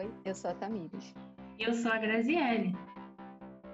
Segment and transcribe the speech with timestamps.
[0.00, 1.14] Oi, eu sou a Tamires.
[1.58, 2.74] Eu sou a Graziele.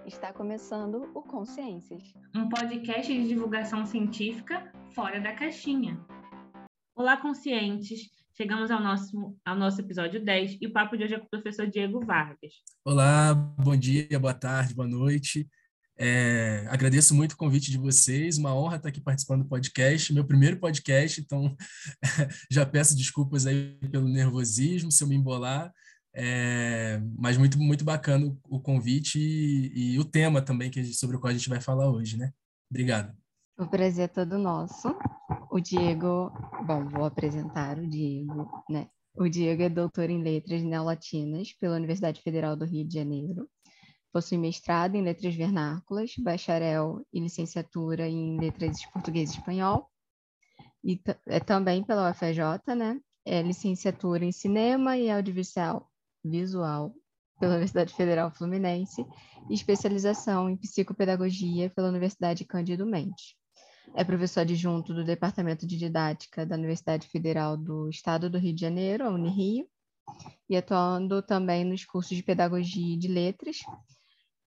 [0.04, 2.02] Está começando o Consciências,
[2.34, 5.96] um podcast de divulgação científica fora da caixinha.
[6.96, 8.10] Olá, conscientes!
[8.36, 11.30] Chegamos ao nosso, ao nosso episódio 10 e o papo de hoje é com o
[11.30, 12.54] professor Diego Vargas.
[12.84, 15.48] Olá, bom dia, boa tarde, boa noite.
[15.96, 20.24] É, agradeço muito o convite de vocês, uma honra estar aqui participando do podcast, meu
[20.24, 21.56] primeiro podcast, então
[22.50, 25.72] já peço desculpas aí pelo nervosismo, se eu me embolar,
[26.16, 31.20] é, mas muito, muito bacana o, convite e, e, o tema também que, sobre o
[31.20, 32.32] qual a gente vai falar hoje, né?
[32.70, 33.14] Obrigado.
[33.58, 34.96] O prazer é todo nosso.
[35.50, 36.32] O Diego,
[36.66, 38.88] bom, vou apresentar o Diego, né?
[39.14, 43.48] O Diego é doutor em letras neolatinas pela Universidade Federal do Rio de Janeiro
[44.16, 49.90] Possui mestrado em letras vernáculas, bacharel e licenciatura em letras português e espanhol.
[50.82, 52.98] E é também pela UFJ, né?
[53.26, 55.92] É licenciatura em cinema e audiovisual
[56.28, 56.94] visual
[57.38, 59.04] pela Universidade Federal Fluminense
[59.48, 63.34] e especialização em psicopedagogia pela Universidade Cândido Mendes.
[63.94, 68.60] É professor adjunto do Departamento de Didática da Universidade Federal do Estado do Rio de
[68.60, 69.66] Janeiro, a Unirio,
[70.48, 73.58] e atuando também nos cursos de Pedagogia e de Letras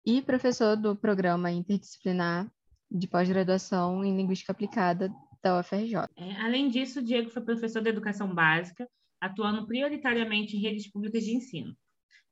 [0.06, 2.50] e professor do programa interdisciplinar
[2.90, 6.08] de pós-graduação em Linguística Aplicada da UFRJ.
[6.16, 8.88] É, além disso, Diego foi professor de Educação Básica,
[9.20, 11.76] atuando prioritariamente em redes públicas de ensino.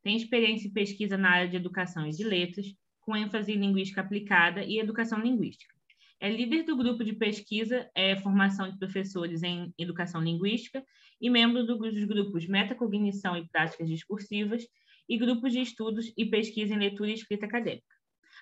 [0.02, 2.66] Tem experiência em pesquisa na área de Educação e de Letras,
[3.00, 5.74] com ênfase em Linguística Aplicada e Educação Linguística.
[6.18, 10.82] É líder do grupo de pesquisa é, Formação de Professores em Educação Linguística
[11.20, 14.64] e membro do, dos grupos Metacognição e Práticas Discursivas
[15.08, 17.84] e grupos de estudos e pesquisa em leitura e escrita acadêmica.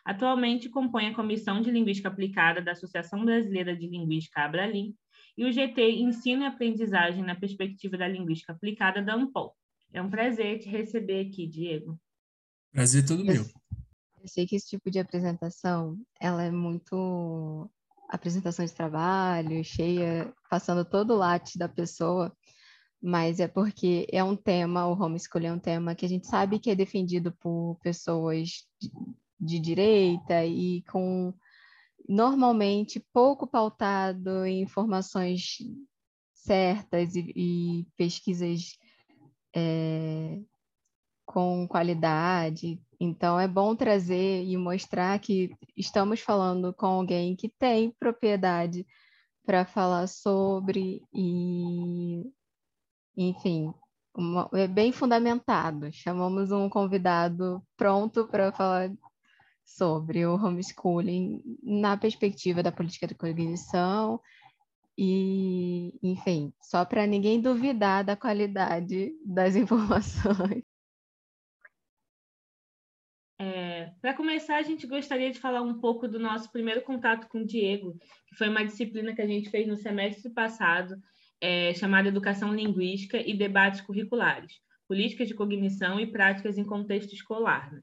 [0.04, 4.94] Atualmente compõe a Comissão de Linguística Aplicada da Associação Brasileira de Linguística Abralim
[5.36, 9.56] e o GT Ensino e Aprendizagem na Perspectiva da Linguística Aplicada da Ampol.
[9.92, 11.98] É um prazer te receber aqui, Diego.
[12.72, 13.44] Prazer todo meu.
[14.20, 17.70] Eu sei que esse tipo de apresentação, ela é muito
[18.08, 22.34] apresentação de trabalho, cheia, passando todo o latte da pessoa,
[23.02, 26.58] mas é porque é um tema, o homeschooling é um tema que a gente sabe
[26.58, 28.90] que é defendido por pessoas de,
[29.38, 31.34] de direita e com
[32.08, 35.58] normalmente pouco pautado em informações
[36.32, 38.78] certas e, e pesquisas
[39.54, 40.40] é,
[41.24, 42.80] com qualidade.
[43.00, 48.86] Então, é bom trazer e mostrar que estamos falando com alguém que tem propriedade
[49.44, 52.24] para falar sobre e
[53.16, 53.72] enfim,
[54.14, 55.92] uma, é bem fundamentado.
[55.92, 58.90] Chamamos um convidado pronto para falar
[59.64, 64.20] sobre o homeschooling na perspectiva da política de cognição
[64.96, 70.62] e, enfim, só para ninguém duvidar da qualidade das informações.
[73.40, 77.38] É, para começar, a gente gostaria de falar um pouco do nosso primeiro contato com
[77.38, 77.98] o Diego,
[78.28, 80.96] que foi uma disciplina que a gente fez no semestre passado,
[81.40, 87.72] é, chamada Educação Linguística e Debates Curriculares, Políticas de Cognição e Práticas em Contexto Escolar.
[87.72, 87.82] Né?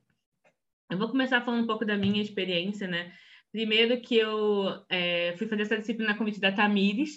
[0.91, 3.13] Eu vou começar falando um pouco da minha experiência, né?
[3.49, 7.11] Primeiro que eu é, fui fazer essa disciplina a convite da Tamires,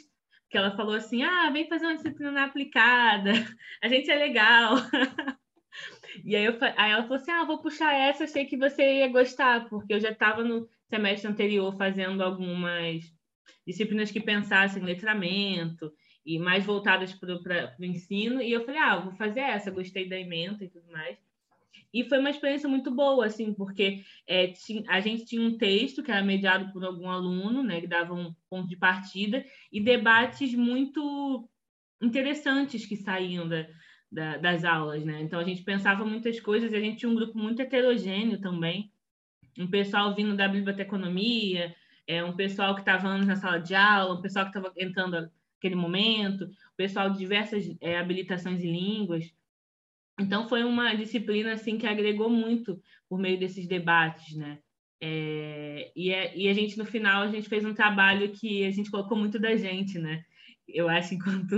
[0.49, 3.33] que ela falou assim, ah, vem fazer uma disciplina aplicada,
[3.83, 4.77] a gente é legal.
[6.25, 9.09] e aí, eu, aí ela falou assim, ah, vou puxar essa, achei que você ia
[9.09, 13.03] gostar, porque eu já estava no semestre anterior fazendo algumas
[13.67, 15.93] disciplinas que pensassem em letramento,
[16.25, 18.41] e mais voltadas para o ensino.
[18.41, 21.19] E eu falei, ah, vou fazer essa, gostei da emenda e tudo mais.
[21.95, 24.53] E foi uma experiência muito boa, assim, porque é,
[24.89, 28.35] a gente tinha um texto que era mediado por algum aluno, né, que dava um
[28.51, 31.49] ponto de partida, e debates muito
[32.03, 33.65] interessantes que saíam da,
[34.11, 35.23] da, das aulas, né?
[35.23, 38.93] Então a gente pensava muitas coisas e a gente tinha um grupo muito heterogêneo também,
[39.57, 41.75] um pessoal vindo da biblioteconomia,
[42.09, 45.77] é, um pessoal que estava na sala de aula, um pessoal que estava entrando aquele
[45.77, 49.33] momento, pessoal de diversas é, habilitações em línguas.
[50.19, 54.59] Então, foi uma disciplina assim que agregou muito por meio desses debates, né?
[55.01, 58.71] É, e, é, e, a gente, no final, a gente fez um trabalho que a
[58.71, 60.25] gente colocou muito da gente, né?
[60.67, 61.55] Eu acho, enquanto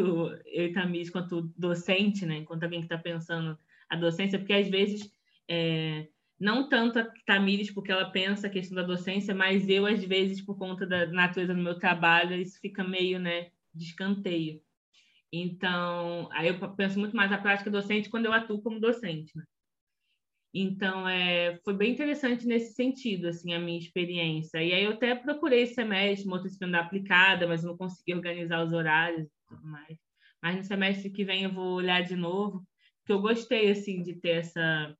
[0.46, 2.38] eu e Tamis, enquanto docente, né?
[2.38, 3.56] Enquanto alguém que está pensando
[3.88, 5.10] a docência, porque às vezes,
[5.48, 6.08] é,
[6.40, 10.40] não tanto a Tamires, porque ela pensa a questão da docência, mas eu, às vezes,
[10.40, 13.50] por conta da natureza do meu trabalho, isso fica meio, né?
[13.76, 14.60] de escanteio.
[15.42, 19.36] Então, aí eu penso muito mais na prática docente quando eu atuo como docente.
[19.36, 19.44] Né?
[20.54, 24.62] Então, é, foi bem interessante nesse sentido, assim, a minha experiência.
[24.62, 28.72] E aí eu até procurei esse semestre, uma disciplina aplicada, mas não consegui organizar os
[28.72, 29.98] horários e tudo mais.
[30.42, 32.66] Mas no semestre que vem eu vou olhar de novo,
[33.04, 34.96] que eu gostei assim de ter essa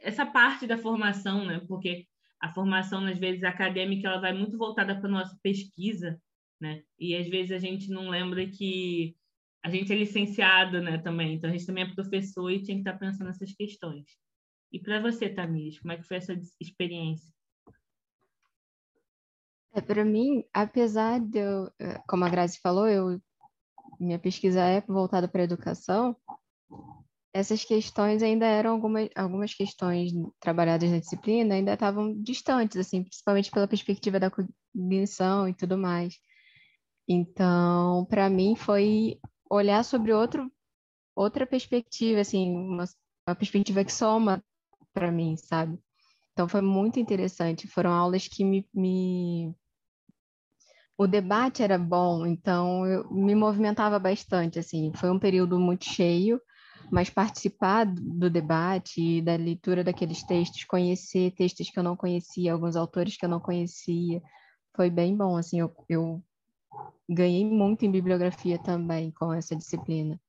[0.00, 1.60] essa parte da formação, né?
[1.68, 2.06] Porque
[2.40, 6.18] a formação às vezes acadêmica ela vai muito voltada para nossa pesquisa,
[6.60, 6.82] né?
[6.98, 9.16] E às vezes a gente não lembra que
[9.64, 11.34] a gente é licenciado, né, também.
[11.34, 14.04] Então a gente também é professor e tinha que estar pensando nessas questões.
[14.70, 17.32] E para você, Tamires, como é que foi essa experiência?
[19.72, 23.20] É, para mim, apesar de eu, é, como a Grazi falou, eu
[23.98, 26.16] minha pesquisa é voltada para a educação,
[27.32, 33.50] essas questões ainda eram algumas, algumas questões trabalhadas na disciplina ainda estavam distantes, assim, principalmente
[33.50, 36.14] pela perspectiva da cognição e tudo mais.
[37.08, 39.18] Então, para mim foi
[39.50, 40.50] olhar sobre outro,
[41.14, 42.84] outra perspectiva, assim, uma,
[43.26, 44.42] uma perspectiva que soma
[44.92, 45.78] para mim, sabe?
[46.32, 47.68] Então foi muito interessante.
[47.68, 49.54] Foram aulas que me, me,
[50.96, 54.92] o debate era bom, então eu me movimentava bastante, assim.
[54.94, 56.40] Foi um período muito cheio,
[56.90, 62.76] mas participar do debate da leitura daqueles textos, conhecer textos que eu não conhecia, alguns
[62.76, 64.22] autores que eu não conhecia,
[64.76, 65.60] foi bem bom, assim.
[65.60, 66.22] Eu, eu
[67.08, 70.20] ganhei muito em bibliografia também com essa disciplina.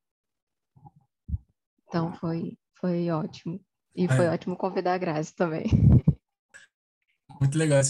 [1.87, 3.59] Então foi, foi ótimo.
[3.95, 4.29] E foi é.
[4.29, 5.65] ótimo convidar a Grazi também.
[7.39, 7.81] Muito legal.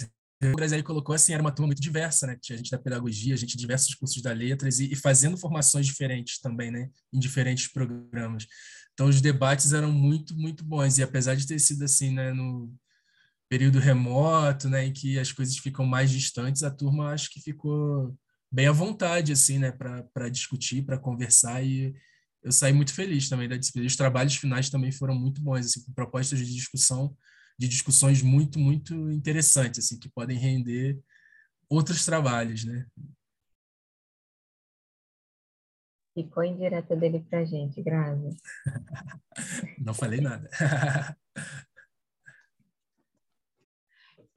[0.43, 2.37] O Grazi colocou assim, era uma turma muito diversa, né?
[2.39, 6.39] Tinha gente da pedagogia, gente de diversos cursos da letras e, e fazendo formações diferentes
[6.39, 6.89] também, né?
[7.11, 8.45] Em diferentes programas.
[8.93, 10.97] Então os debates eram muito, muito bons.
[10.97, 12.31] E apesar de ter sido assim, né?
[12.31, 12.71] No
[13.49, 14.85] período remoto, né?
[14.85, 18.15] Em que as coisas ficam mais distantes, a turma acho que ficou
[18.55, 21.93] bem à vontade, assim, né, para discutir, para conversar, e
[22.41, 23.85] eu saí muito feliz também da disciplina.
[23.85, 27.13] Os trabalhos finais também foram muito bons, assim, com propostas de discussão,
[27.59, 30.97] de discussões muito, muito interessantes, assim, que podem render
[31.69, 32.85] outros trabalhos, né.
[36.13, 38.37] Ficou indireta dele para a gente, Grazi.
[39.85, 40.49] Não falei nada.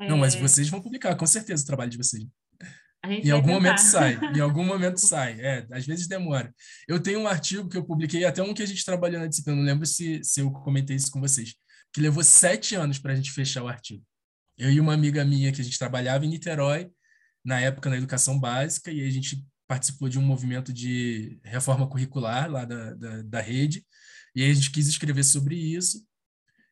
[0.00, 0.40] Não, mas é.
[0.40, 2.26] vocês vão publicar, com certeza, o trabalho de vocês
[3.04, 5.40] em algum momento sai, em algum momento sai.
[5.40, 6.52] É, às vezes demora.
[6.86, 9.56] Eu tenho um artigo que eu publiquei, até um que a gente trabalhou na disciplina,
[9.56, 11.54] não lembro se, se eu comentei isso com vocês,
[11.92, 14.04] que levou sete anos para a gente fechar o artigo.
[14.56, 16.90] Eu e uma amiga minha que a gente trabalhava em Niterói,
[17.44, 22.50] na época na educação básica, e a gente participou de um movimento de reforma curricular
[22.50, 23.84] lá da, da, da rede,
[24.34, 26.04] e aí a gente quis escrever sobre isso,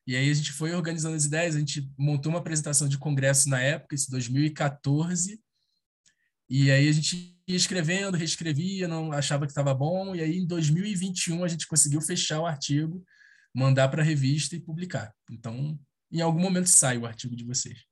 [0.06, 3.48] e aí a gente foi organizando as ideias, a gente montou uma apresentação de congresso
[3.48, 5.40] na época, isso 2014,
[6.48, 10.46] e aí a gente ia escrevendo, reescrevia, não achava que estava bom, e aí em
[10.46, 13.04] 2021 a gente conseguiu fechar o artigo,
[13.54, 15.14] mandar para a revista e publicar.
[15.30, 15.78] Então,
[16.10, 17.84] em algum momento sai o artigo de vocês.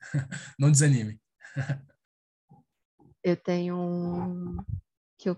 [0.58, 1.20] não desanimem.
[3.22, 4.56] Eu tenho um
[5.18, 5.36] que eu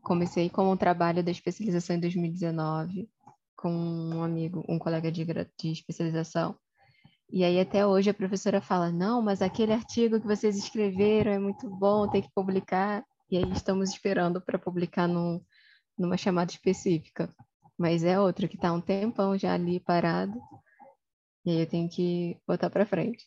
[0.00, 3.10] comecei como um trabalho da especialização em 2019
[3.54, 6.58] com um amigo, um colega de, de especialização,
[7.32, 11.38] e aí até hoje a professora fala: "Não, mas aquele artigo que vocês escreveram é
[11.38, 13.02] muito bom, tem que publicar".
[13.30, 15.42] E aí estamos esperando para publicar num,
[15.98, 17.34] numa chamada específica.
[17.78, 20.38] Mas é outro que está um tempão já ali parado.
[21.46, 23.26] E aí eu tenho que botar para frente.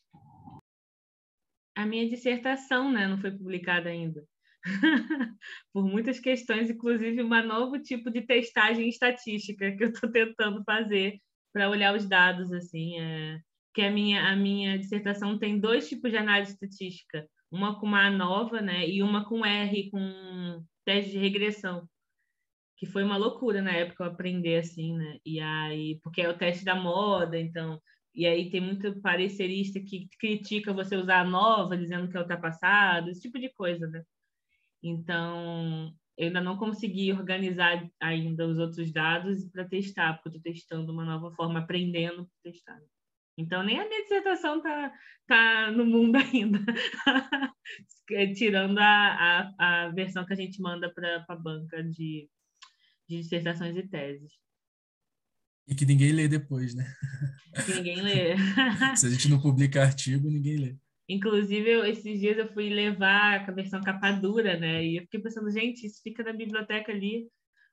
[1.75, 4.23] A minha dissertação, né, não foi publicada ainda.
[5.73, 11.19] Por muitas questões, inclusive um novo tipo de testagem estatística que eu estou tentando fazer
[11.51, 13.39] para olhar os dados assim, é
[13.75, 18.09] que a minha, a minha dissertação tem dois tipos de análise estatística, uma com uma
[18.09, 21.87] nova, né, e uma com R, com teste de regressão,
[22.77, 26.37] que foi uma loucura na época eu aprender assim, né, e aí, porque é o
[26.37, 27.81] teste da moda, então,
[28.13, 33.09] e aí tem muito parecerista que critica você usar a nova, dizendo que é ultrapassado,
[33.09, 34.03] esse tipo de coisa, né.
[34.81, 40.93] Então, eu ainda não consegui organizar ainda os outros dados para testar, porque estou testando
[40.93, 42.79] uma nova forma, aprendendo para testar.
[43.37, 44.93] Então, nem a minha dissertação está
[45.27, 46.59] tá no mundo ainda,
[48.35, 52.29] tirando a, a, a versão que a gente manda para a banca de,
[53.09, 54.31] de dissertações e teses.
[55.67, 56.85] E que ninguém lê depois, né?
[57.65, 58.35] Que ninguém lê.
[58.95, 60.75] Se a gente não publica artigo, ninguém lê.
[61.09, 64.85] Inclusive, eu, esses dias eu fui levar a versão capa dura, né?
[64.85, 67.27] E eu fiquei pensando, gente, isso fica na biblioteca ali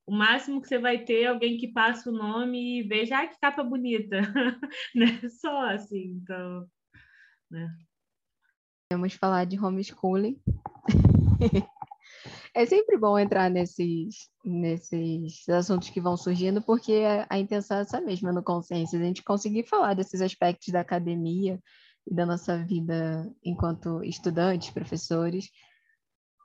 [0.07, 3.27] o máximo que você vai ter é alguém que passa o nome e veja, ah,
[3.27, 4.21] que capa bonita,
[4.95, 5.29] né?
[5.41, 6.67] Só assim, então,
[7.51, 7.75] né?
[8.93, 10.41] Vamos falar de homeschooling.
[12.55, 17.81] é sempre bom entrar nesses, nesses assuntos que vão surgindo, porque a, a intenção é
[17.83, 21.59] essa mesma no Consciência, a gente conseguir falar desses aspectos da academia
[22.07, 25.49] e da nossa vida enquanto estudantes, professores,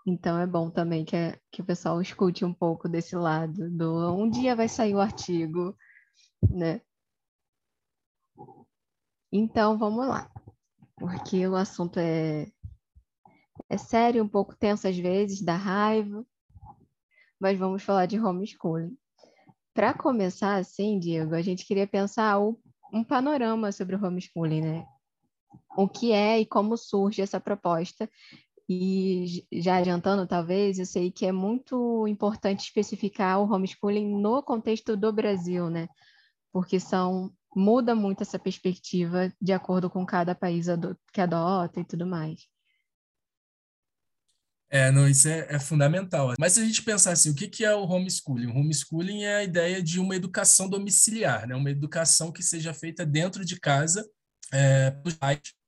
[0.10, 4.16] Então é bom também que, é, que o pessoal escute um pouco desse lado do
[4.16, 5.76] um dia vai sair o artigo,
[6.50, 6.80] né?
[9.30, 10.32] Então vamos lá,
[10.96, 12.50] porque o assunto é,
[13.70, 16.26] é sério, um pouco tenso às vezes, dá raiva,
[17.38, 18.98] mas vamos falar de homeschooling.
[19.74, 22.58] Para começar assim, Diego, a gente queria pensar o,
[22.94, 24.88] um panorama sobre o homeschooling, né?
[25.76, 28.10] O que é e como surge essa proposta
[28.70, 34.98] e já adiantando, talvez, eu sei que é muito importante especificar o homeschooling no contexto
[34.98, 35.88] do Brasil, né?
[36.52, 40.68] Porque são muda muito essa perspectiva de acordo com cada país
[41.12, 42.48] que adota e tudo mais.
[44.70, 46.34] É, não, isso é, é, fundamental.
[46.38, 48.48] Mas se a gente pensar assim, o que, que é o homeschooling?
[48.48, 51.56] O homeschooling é a ideia de uma educação domiciliar, né?
[51.56, 54.06] uma educação que seja feita dentro de casa
[54.52, 54.92] é,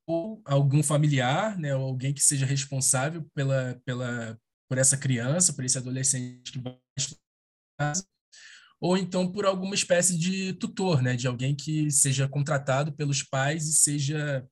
[0.10, 4.36] ou algum familiar, né, ou alguém que seja responsável pela, pela,
[4.68, 6.76] por essa criança, por esse adolescente que vai
[7.80, 8.04] casa,
[8.82, 13.68] ou então por alguma espécie de tutor, né, de alguém que seja contratado pelos pais
[13.68, 14.44] e seja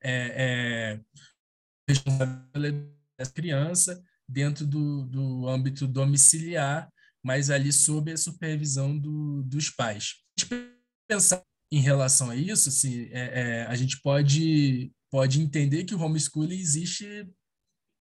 [0.00, 1.00] é, é,
[1.88, 6.88] responsável pela criança dentro do, do âmbito domiciliar,
[7.20, 10.22] mas ali sob a supervisão do, dos pais.
[11.08, 16.00] Pensar em relação a isso, assim, é, é, a gente pode pode entender que o
[16.00, 17.28] homeschooling existe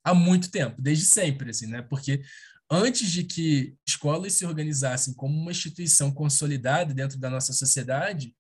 [0.04, 1.82] há muito tempo, desde sempre, assim, né?
[1.82, 2.22] Porque
[2.70, 8.34] antes de que escolas se organizassem como uma instituição consolidada dentro da nossa sociedade,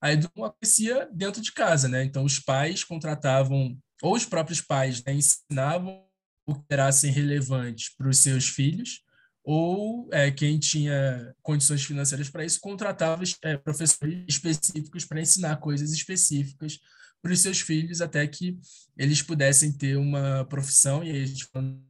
[0.00, 2.04] a educação acontecia dentro de casa, né?
[2.04, 6.04] Então, os pais contratavam, ou os próprios pais né, ensinavam
[6.46, 9.02] o que era relevantes para os seus filhos,
[9.44, 15.90] ou é, quem tinha condições financeiras para isso contratava é, professores específicos para ensinar coisas
[15.92, 16.78] específicas
[17.22, 18.58] para os seus filhos até que
[18.98, 21.80] eles pudessem ter uma profissão, e aí a gente falando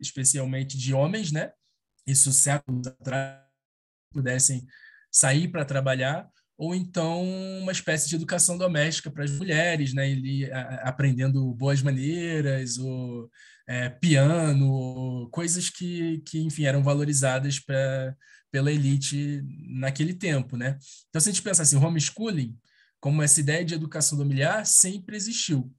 [0.00, 1.52] especialmente de homens, né?
[2.06, 3.40] Isso séculos atrás,
[4.12, 4.66] pudessem
[5.10, 6.28] sair para trabalhar,
[6.58, 7.22] ou então
[7.60, 10.10] uma espécie de educação doméstica para as mulheres, né?
[10.10, 10.50] Ele
[10.82, 13.30] aprendendo boas maneiras, ou
[13.66, 18.14] é, piano, coisas que, que, enfim, eram valorizadas pra,
[18.50, 20.78] pela elite naquele tempo, né?
[21.08, 22.56] Então, se a gente pensar assim, homeschooling
[23.04, 25.70] como essa ideia de educação domiciliar sempre existiu.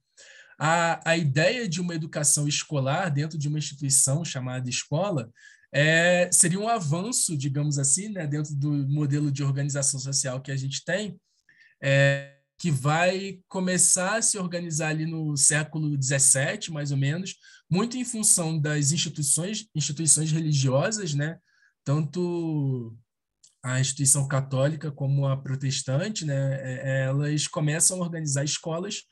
[0.56, 5.28] A, a ideia de uma educação escolar dentro de uma instituição chamada escola
[5.72, 10.56] é, seria um avanço, digamos assim, né, dentro do modelo de organização social que a
[10.56, 11.20] gente tem,
[11.82, 17.34] é, que vai começar a se organizar ali no século XVII, mais ou menos,
[17.68, 21.40] muito em função das instituições, instituições religiosas, né,
[21.84, 22.96] tanto
[23.66, 29.02] a instituição católica como a protestante, né, é, é, elas começam a organizar escolas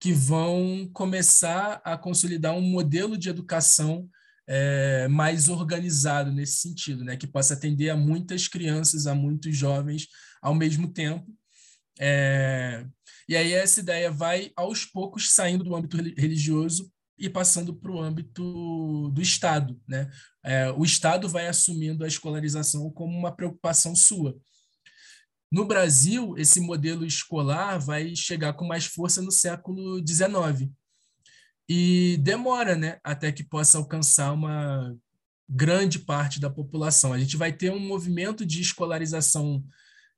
[0.00, 4.08] que vão começar a consolidar um modelo de educação
[4.46, 10.06] é, mais organizado nesse sentido, né, que possa atender a muitas crianças, a muitos jovens
[10.40, 11.26] ao mesmo tempo.
[11.98, 12.86] É,
[13.28, 18.00] e aí essa ideia vai aos poucos saindo do âmbito religioso e passando para o
[18.00, 19.80] âmbito do Estado.
[19.88, 20.10] Né?
[20.44, 24.36] É, o Estado vai assumindo a escolarização como uma preocupação sua.
[25.50, 30.70] No Brasil, esse modelo escolar vai chegar com mais força no século XIX.
[31.68, 34.94] E demora né, até que possa alcançar uma
[35.48, 37.12] grande parte da população.
[37.12, 39.64] A gente vai ter um movimento de escolarização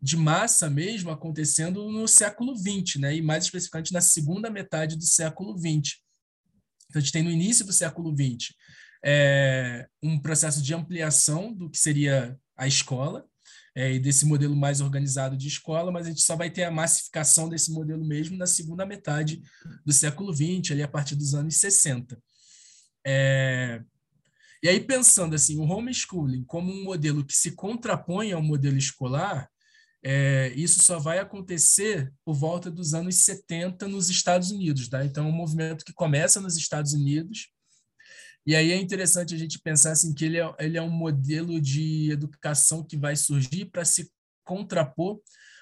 [0.00, 3.16] de massa mesmo acontecendo no século XX, né?
[3.16, 6.00] e mais especificamente na segunda metade do século XX.
[6.88, 8.54] Então, a gente tem no início do século XX
[9.04, 13.24] é, um processo de ampliação do que seria a escola,
[13.74, 16.70] é, e desse modelo mais organizado de escola, mas a gente só vai ter a
[16.70, 19.40] massificação desse modelo mesmo na segunda metade
[19.84, 22.20] do século XX, ali a partir dos anos 60.
[23.06, 23.80] É,
[24.62, 29.48] e aí, pensando assim, o homeschooling como um modelo que se contrapõe ao modelo escolar,
[30.02, 34.88] é, isso só vai acontecer por volta dos anos 70 nos Estados Unidos.
[34.88, 35.04] Tá?
[35.04, 37.48] Então, é um movimento que começa nos Estados Unidos,
[38.48, 41.60] e aí é interessante a gente pensar assim, que ele é, ele é um modelo
[41.60, 44.10] de educação que vai surgir para se
[44.42, 45.20] contrapor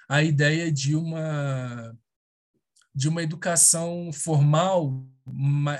[0.09, 1.93] à ideia de uma,
[2.95, 5.05] de uma educação formal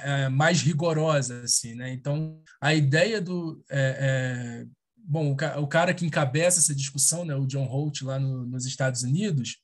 [0.03, 1.43] é, mais rigorosa.
[1.43, 1.93] Assim, né?
[1.93, 3.65] Então, a ideia do.
[3.71, 4.67] É, é,
[5.07, 9.03] bom, o, cara que encabeça essa discussão, né, o John Holt, lá no, nos Estados
[9.03, 9.59] Unidos,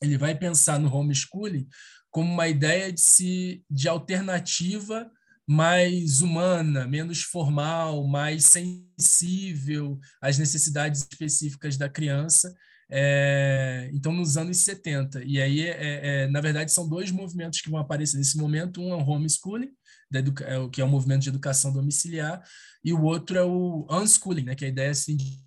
[0.00, 1.68] ele vai pensar no homeschooling
[2.10, 5.10] como uma ideia de, se, de alternativa
[5.46, 12.54] mais humana, menos formal, mais sensível às necessidades específicas da criança.
[12.90, 15.24] É, então, nos anos 70.
[15.24, 18.80] E aí, é, é, na verdade, são dois movimentos que vão aparecer nesse momento.
[18.80, 19.70] Um é o homeschooling,
[20.12, 22.42] da é que é o movimento de educação domiciliar,
[22.84, 25.40] e o outro é o unschooling, né, que é a ideia assim, de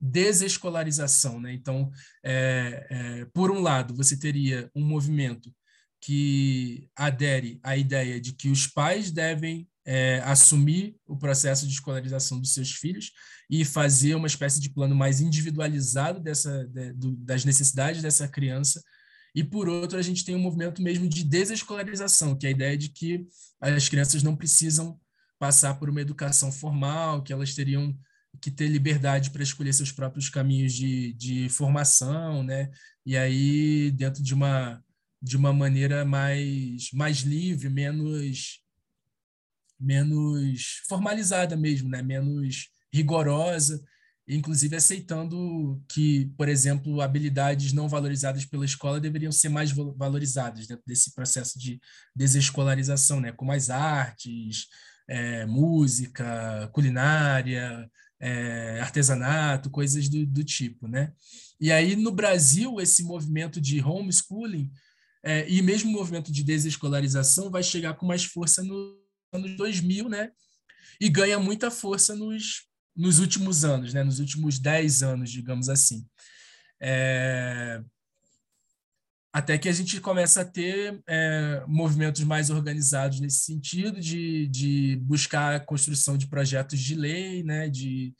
[0.00, 1.40] desescolarização.
[1.40, 1.52] Né?
[1.52, 1.90] Então,
[2.24, 5.52] é, é, por um lado, você teria um movimento
[6.00, 12.40] que adere à ideia de que os pais devem é, assumir o processo de escolarização
[12.40, 13.12] dos seus filhos
[13.48, 18.82] e fazer uma espécie de plano mais individualizado dessa, de, do, das necessidades dessa criança.
[19.34, 22.76] E, por outro, a gente tem um movimento mesmo de desescolarização, que é a ideia
[22.76, 23.26] de que
[23.60, 25.00] as crianças não precisam
[25.38, 27.96] passar por uma educação formal, que elas teriam
[28.40, 32.70] que ter liberdade para escolher seus próprios caminhos de, de formação, né?
[33.04, 34.82] E aí, dentro de uma,
[35.20, 38.60] de uma maneira mais, mais livre, menos,
[39.78, 42.02] menos formalizada mesmo, né?
[42.02, 43.82] Menos rigorosa,
[44.26, 50.84] inclusive aceitando que, por exemplo, habilidades não valorizadas pela escola deveriam ser mais valorizadas dentro
[50.86, 51.80] desse processo de
[52.14, 53.32] desescolarização, né?
[53.32, 54.66] Como as artes,
[55.08, 61.12] é, música, culinária, é, artesanato, coisas do, do, tipo, né?
[61.60, 64.70] E aí no Brasil esse movimento de homeschooling
[65.24, 68.96] é, e mesmo o movimento de desescolarização vai chegar com mais força nos
[69.32, 70.30] anos 2000, né?
[71.00, 74.02] E ganha muita força nos, nos últimos anos, né?
[74.02, 76.06] Nos últimos 10 anos, digamos assim.
[76.80, 77.82] É,
[79.32, 84.96] até que a gente começa a ter é, movimentos mais organizados nesse sentido, de, de
[85.02, 88.14] buscar a construção de projetos de lei, né, de,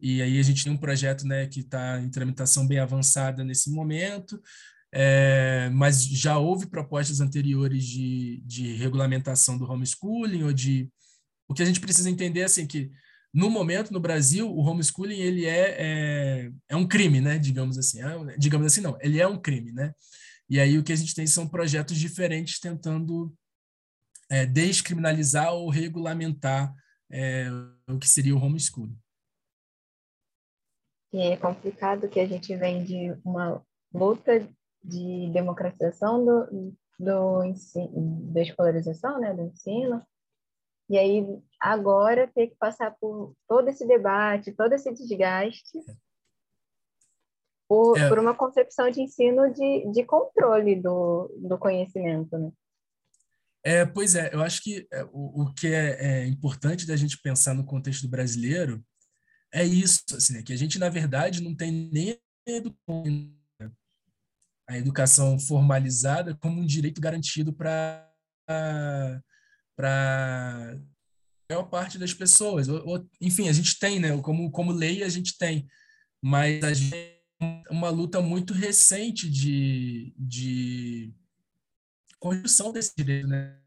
[0.00, 3.70] e aí a gente tem um projeto né, que está em tramitação bem avançada nesse
[3.70, 4.40] momento,
[4.92, 10.88] é, mas já houve propostas anteriores de, de regulamentação do homeschooling, ou de...
[11.48, 12.90] O que a gente precisa entender assim, que,
[13.36, 18.00] no momento, no Brasil, o homeschooling ele é, é, é um crime, né, digamos assim.
[18.00, 19.92] É, digamos assim, não, ele é um crime, né?
[20.48, 23.30] E aí o que a gente tem são projetos diferentes tentando
[24.30, 26.74] é, descriminalizar ou regulamentar
[27.12, 27.48] é,
[27.86, 28.98] o que seria o homeschooling.
[31.12, 33.62] E é complicado que a gente vem de uma
[33.92, 34.48] luta
[34.82, 40.02] de democratização do, do ensino, da escolarização, né, do ensino,
[40.88, 41.24] e aí
[41.60, 45.78] agora ter que passar por todo esse debate, todo esse desgaste
[47.68, 48.08] por, é.
[48.08, 52.52] por uma concepção de ensino de, de controle do, do conhecimento, né?
[53.64, 57.20] É, pois é, eu acho que é, o, o que é, é, importante da gente
[57.20, 58.80] pensar no contexto brasileiro
[59.52, 60.42] é isso, assim, né?
[60.42, 62.16] que a gente, na verdade, não tem nem
[64.68, 68.08] a educação formalizada como um direito garantido para
[69.78, 70.76] a
[71.50, 72.68] maior parte das pessoas.
[72.68, 74.16] Ou, ou, enfim, a gente tem, né?
[74.22, 75.66] Como, como lei, a gente tem,
[76.22, 77.16] mas a gente
[77.70, 81.14] uma luta muito recente de, de
[82.18, 83.60] construção desse direito, né?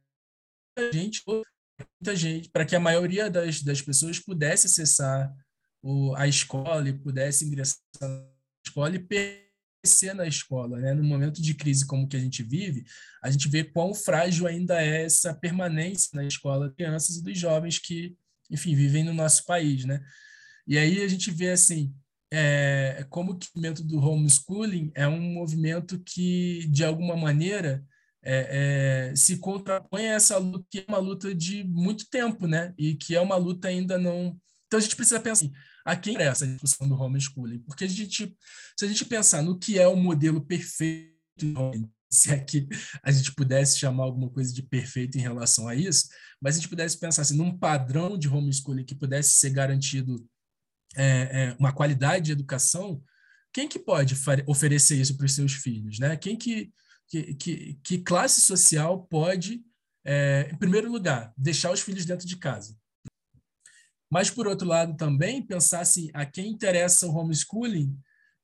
[0.78, 5.34] Muita gente, muita gente, para que a maioria das, das pessoas pudesse acessar
[5.82, 8.28] o, a escola e pudesse ingressar na
[8.66, 9.00] escola e
[9.82, 10.94] permanecer na escola, né?
[10.94, 12.84] No momento de crise como que a gente vive,
[13.24, 17.38] a gente vê quão frágil ainda é essa permanência na escola de crianças e dos
[17.38, 18.16] jovens que,
[18.50, 20.02] enfim, vivem no nosso país, né?
[20.68, 21.94] E aí a gente vê assim,
[22.32, 27.84] é, é, como o movimento do homeschooling é um movimento que, de alguma maneira,
[28.22, 32.74] é, é, se contrapõe a essa luta, que é uma luta de muito tempo, né?
[32.78, 34.38] E que é uma luta ainda não.
[34.68, 35.54] Então a gente precisa pensar assim,
[35.92, 37.60] a quem interessa a discussão do homeschooling?
[37.60, 38.36] Porque a gente,
[38.78, 41.16] se a gente pensar no que é o modelo perfeito,
[42.10, 42.68] se é que
[43.04, 46.10] a gente pudesse chamar alguma coisa de perfeito em relação a isso,
[46.42, 50.26] mas se a gente pudesse pensar assim, num padrão de homeschooling que pudesse ser garantido
[50.96, 53.02] é, é, uma qualidade de educação,
[53.54, 54.16] quem que pode
[54.48, 56.00] oferecer isso para os seus filhos?
[56.00, 56.16] Né?
[56.18, 56.72] Quem que,
[57.08, 59.62] que, que, que classe social pode,
[60.06, 62.76] é, em primeiro lugar, deixar os filhos dentro de casa?
[64.10, 67.96] Mas, por outro lado, também pensar assim, a quem interessa o homeschooling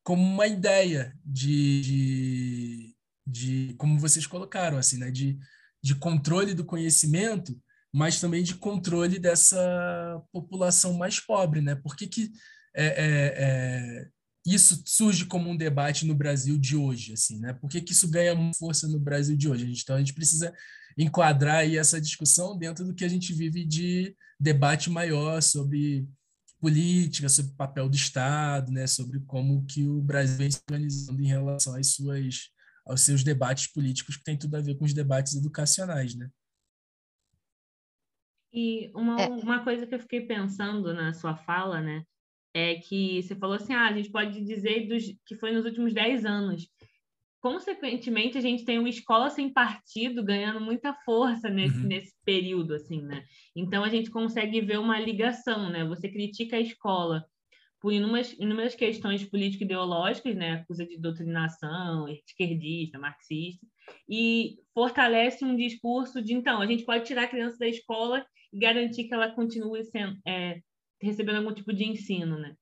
[0.03, 5.09] como uma ideia de, de, de como vocês colocaram, assim, né?
[5.09, 5.37] de,
[5.83, 7.59] de controle do conhecimento
[7.95, 11.75] mas também de controle dessa população mais pobre, né?
[11.75, 12.29] Por que, que
[12.75, 14.07] é, é, é,
[14.45, 17.53] isso surge como um debate no Brasil de hoje, assim, né?
[17.53, 19.71] Por que, que isso ganha força no Brasil de hoje?
[19.81, 20.53] Então a gente precisa
[20.97, 26.07] enquadrar essa discussão dentro do que a gente vive de debate maior sobre
[26.59, 28.87] política, sobre o papel do Estado, né?
[28.87, 32.53] Sobre como que o Brasil vem se organizando em relação às suas
[32.85, 36.29] aos seus debates políticos que tem tudo a ver com os debates educacionais, né?
[38.53, 39.27] E uma, é.
[39.27, 42.03] uma coisa que eu fiquei pensando na sua fala, né,
[42.53, 45.93] é que você falou assim, ah, a gente pode dizer dos, que foi nos últimos
[45.93, 46.69] 10 anos.
[47.45, 51.85] Consequentemente, a gente tem uma escola sem partido ganhando muita força nesse, uhum.
[51.85, 53.23] nesse período, assim, né?
[53.55, 55.85] Então, a gente consegue ver uma ligação, né?
[55.85, 57.23] Você critica a escola
[57.79, 60.53] por inúmeras, inúmeras questões político-ideológicas, né?
[60.53, 63.63] Acusa de doutrinação, esquerdista, marxista,
[64.09, 68.57] e fortalece um discurso de, então, a gente pode tirar a criança da escola e
[68.57, 70.61] garantir que ela continue sendo, é,
[70.99, 72.55] recebendo algum tipo de ensino, né?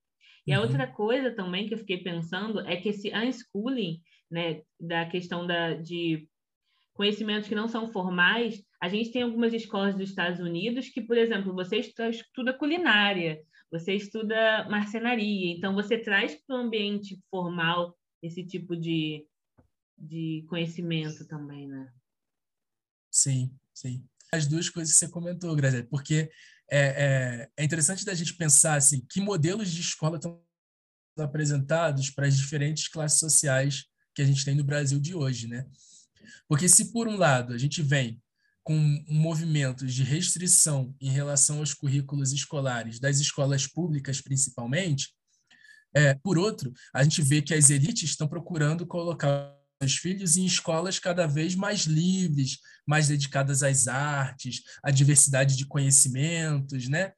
[0.46, 0.66] E a uhum.
[0.66, 4.02] outra coisa também que eu fiquei pensando é que esse unschooling
[4.34, 6.28] né, da questão da, de
[6.92, 11.16] conhecimentos que não são formais, a gente tem algumas escolas dos Estados Unidos que, por
[11.16, 18.44] exemplo, você estuda culinária, você estuda marcenaria, então você traz para o ambiente formal esse
[18.44, 19.24] tipo de,
[19.96, 21.92] de conhecimento também, né?
[23.12, 24.04] Sim, sim.
[24.32, 26.28] As duas coisas que você comentou, Graziela, porque
[26.68, 30.42] é, é, é interessante da gente pensar assim, que modelos de escola estão
[31.18, 35.66] apresentados para as diferentes classes sociais que a gente tem no Brasil de hoje, né?
[36.48, 38.20] Porque se por um lado a gente vem
[38.62, 39.34] com um
[39.86, 45.14] de restrição em relação aos currículos escolares das escolas públicas principalmente,
[45.94, 50.44] é, por outro, a gente vê que as elites estão procurando colocar os filhos em
[50.44, 57.12] escolas cada vez mais livres, mais dedicadas às artes, à diversidade de conhecimentos, né?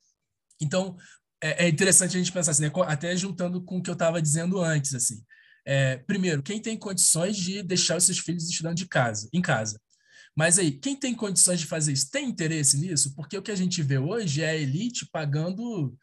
[0.61, 0.97] Então,
[1.43, 2.73] é, é interessante a gente pensar assim, né?
[2.87, 5.23] até juntando com o que eu estava dizendo antes, assim.
[5.67, 9.81] É, primeiro, quem tem condições de deixar os seus filhos estudando de casa, em casa.
[10.35, 13.15] Mas aí, quem tem condições de fazer isso tem interesse nisso?
[13.17, 15.97] Porque o que a gente vê hoje é a elite pagando,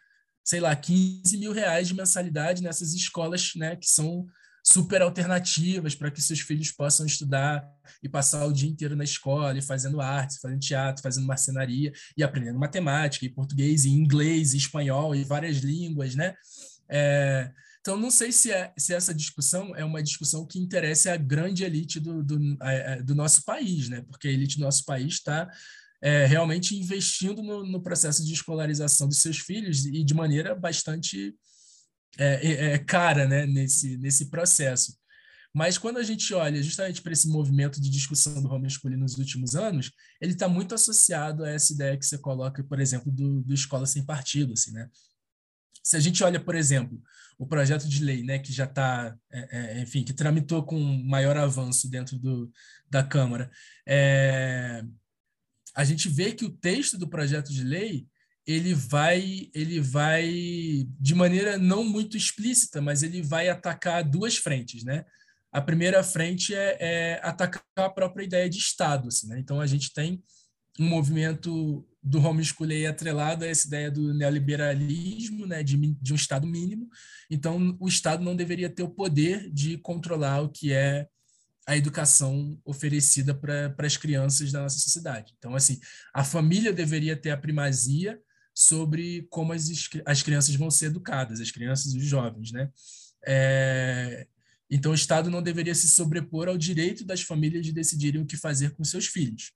[0.44, 4.26] sei lá, 15 mil reais de mensalidade nessas escolas, né, que são
[4.66, 7.68] super alternativas para que seus filhos possam estudar
[8.02, 12.24] e passar o dia inteiro na escola, e fazendo arte, fazendo teatro, fazendo marcenaria e
[12.24, 16.34] aprendendo matemática, e português, e inglês, e espanhol, e várias línguas, né?
[16.90, 17.52] É,
[17.84, 21.66] então, não sei se, é, se essa discussão é uma discussão que interessa a grande
[21.66, 22.40] elite do, do,
[23.04, 24.02] do nosso país, né?
[24.04, 25.52] porque a elite do nosso país está
[26.02, 31.36] é, realmente investindo no, no, processo de escolarização dos seus filhos e de maneira bastante
[32.18, 33.46] é, é, é cara né?
[33.46, 34.98] nesse, nesse processo.
[35.54, 39.56] Mas quando a gente olha justamente para esse movimento de discussão do homeschooling nos últimos
[39.56, 39.92] anos,
[40.22, 43.86] ele está muito associado a essa ideia que você coloca, por exemplo, do, do escola
[43.86, 44.90] sem partido, assim, né?
[45.84, 46.98] Se a gente olha, por exemplo,
[47.44, 51.36] o projeto de lei, né, que já está, é, é, enfim, que tramitou com maior
[51.36, 52.50] avanço dentro do,
[52.90, 53.52] da Câmara,
[53.86, 54.82] é,
[55.76, 58.08] a gente vê que o texto do projeto de lei
[58.48, 64.84] ele vai, ele vai de maneira não muito explícita, mas ele vai atacar duas frentes,
[64.84, 65.06] né?
[65.52, 69.40] A primeira frente é, é atacar a própria ideia de Estado, assim, né?
[69.40, 70.24] Então a gente tem
[70.80, 76.46] um movimento do homeschooling atrelado a essa ideia do neoliberalismo, né, de, de um Estado
[76.46, 76.90] mínimo.
[77.30, 81.08] Então, o Estado não deveria ter o poder de controlar o que é
[81.66, 85.34] a educação oferecida para as crianças da nossa sociedade.
[85.38, 85.80] Então, assim,
[86.14, 88.20] a família deveria ter a primazia
[88.54, 89.70] sobre como as,
[90.06, 92.70] as crianças vão ser educadas, as crianças e os jovens, né?
[93.26, 94.28] É,
[94.70, 98.36] então, o Estado não deveria se sobrepor ao direito das famílias de decidirem o que
[98.36, 99.54] fazer com seus filhos.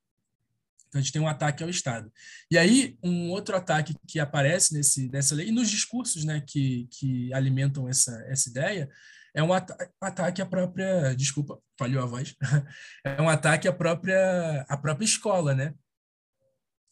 [0.88, 2.12] Então, a gente tem um ataque ao Estado.
[2.50, 6.88] E aí, um outro ataque que aparece nesse, nessa lei, e nos discursos né, que,
[6.91, 8.89] que alimentam essa, essa ideia,
[9.34, 11.13] é um ataque à própria.
[11.15, 12.36] Desculpa, falhou a voz.
[13.06, 15.73] É um ataque à própria, à própria escola, né?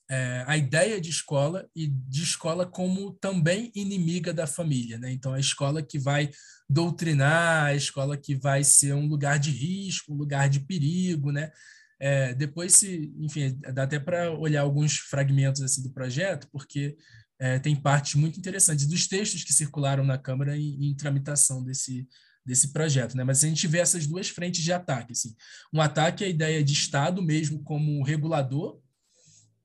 [0.08, 5.12] É, a ideia de escola e de escola como também inimiga da família, né?
[5.12, 6.30] Então, a escola que vai
[6.70, 11.52] doutrinar, a escola que vai ser um lugar de risco, um lugar de perigo, né?
[12.00, 16.98] É, depois, se, enfim, dá até para olhar alguns fragmentos assim do projeto, porque
[17.40, 22.08] é, tem partes muito interessantes dos textos que circularam na Câmara em, em, tramitação desse,
[22.46, 23.16] desse projeto.
[23.16, 23.24] Né?
[23.24, 25.14] Mas a gente vê essas duas frentes de ataque.
[25.14, 25.36] Assim.
[25.74, 28.80] Um ataque à ideia de Estado mesmo como regulador,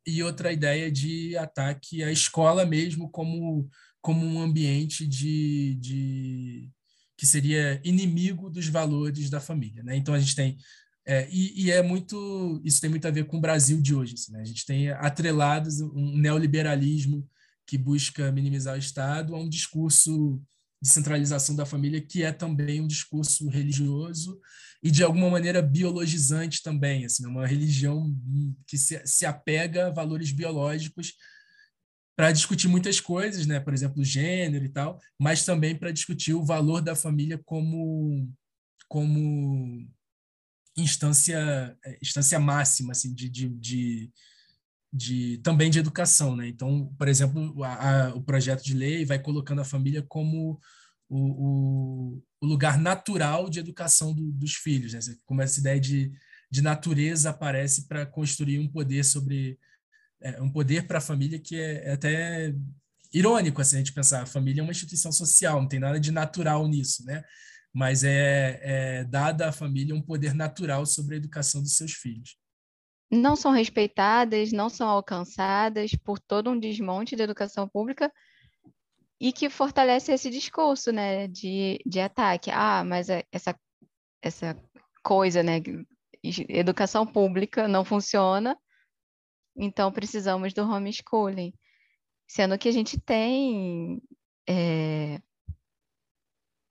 [0.06, 3.68] e outra ideia de ataque à escola mesmo como,
[4.00, 6.70] como um ambiente de, de
[7.16, 9.82] que seria inimigo dos valores da família.
[9.82, 9.96] Né?
[9.96, 10.56] Então a gente tem
[11.06, 12.60] é, e, e, é muito.
[12.64, 14.14] Isso tem muito a ver com o Brasil de hoje.
[14.14, 14.40] Assim, né?
[14.40, 17.26] A gente tem atrelados um neoliberalismo
[17.66, 20.40] que busca minimizar o Estado a um discurso
[20.82, 24.40] de centralização da família que é também um discurso religioso
[24.82, 28.16] e de alguma maneira biologizante também, assim, uma religião
[28.66, 31.14] que se, se apega a valores biológicos
[32.16, 33.60] para discutir muitas coisas, né?
[33.60, 38.30] Por exemplo, gênero e tal, mas também para discutir o valor da família como
[38.88, 39.88] como
[40.76, 44.11] instância é, instância máxima assim de, de, de,
[44.92, 49.18] de também de educação né então por exemplo a, a, o projeto de lei vai
[49.18, 50.61] colocando a família como
[51.11, 55.00] o, o lugar natural de educação do, dos filhos, né?
[55.24, 56.12] Como essa ideia de,
[56.50, 59.59] de natureza aparece para construir um poder sobre
[60.22, 62.54] é, um poder para a família que é, é, até
[63.12, 66.12] irônico assim a gente pensar a família é uma instituição social não tem nada de
[66.12, 67.24] natural nisso né
[67.72, 72.37] mas é, é dada à família um poder natural sobre a educação dos seus filhos
[73.11, 78.12] não são respeitadas não são alcançadas por todo um desmonte da educação pública
[79.20, 83.54] e que fortalece esse discurso né de, de ataque ah mas é, essa
[84.22, 84.56] essa
[85.02, 85.61] coisa né
[86.48, 88.56] educação pública não funciona
[89.56, 91.52] então, precisamos do homeschooling.
[92.26, 94.00] Sendo que a gente tem
[94.48, 95.20] é,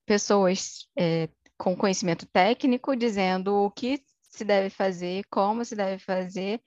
[0.10, 6.60] pessoas é, com conhecimento técnico dizendo o que se deve fazer, como se deve fazer,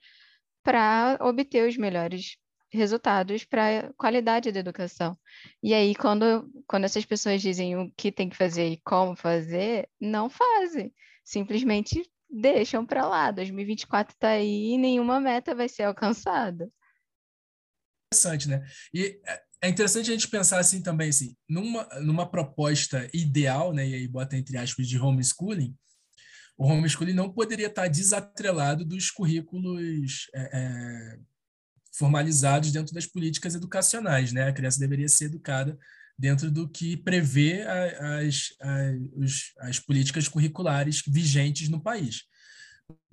[0.63, 2.37] para obter os melhores
[2.71, 5.17] resultados para a qualidade da educação.
[5.61, 9.89] E aí, quando, quando essas pessoas dizem o que tem que fazer e como fazer,
[9.99, 10.93] não fazem.
[11.21, 13.29] Simplesmente deixam para lá.
[13.29, 16.71] 2024 está aí e nenhuma meta vai ser alcançada.
[18.07, 18.65] Interessante, né?
[18.93, 19.19] E
[19.63, 23.87] é interessante a gente pensar assim também, assim, numa, numa proposta ideal, né?
[23.87, 25.73] E aí bota entre aspas de homeschooling,
[26.57, 31.19] o homeschooling não poderia estar desatrelado dos currículos é, é,
[31.95, 34.49] formalizados dentro das políticas educacionais, né?
[34.49, 35.77] A criança deveria ser educada
[36.19, 42.23] dentro do que prevê as, as, as políticas curriculares vigentes no país.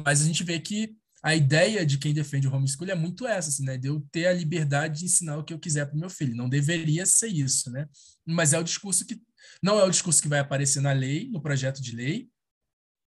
[0.04, 3.50] Mas a gente vê que a ideia de quem defende o homeschool é muito essa,
[3.50, 3.76] assim, né?
[3.76, 6.34] De eu ter a liberdade de ensinar o que eu quiser para o meu filho.
[6.34, 7.86] Não deveria ser isso, né?
[8.26, 9.20] Mas é o discurso que
[9.62, 12.28] não é o discurso que vai aparecer na lei, no projeto de lei,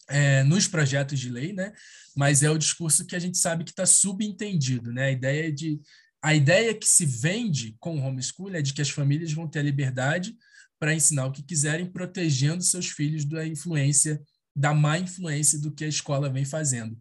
[0.08, 1.72] é, nos projetos de lei, né?
[2.14, 5.06] Mas é o discurso que a gente sabe que está subentendido, né?
[5.06, 5.80] A ideia de
[6.22, 9.58] a ideia que se vende com o homeschool é de que as famílias vão ter
[9.58, 10.34] a liberdade
[10.78, 14.20] para ensinar o que quiserem, protegendo seus filhos da influência,
[14.56, 16.98] da má influência do que a escola vem fazendo.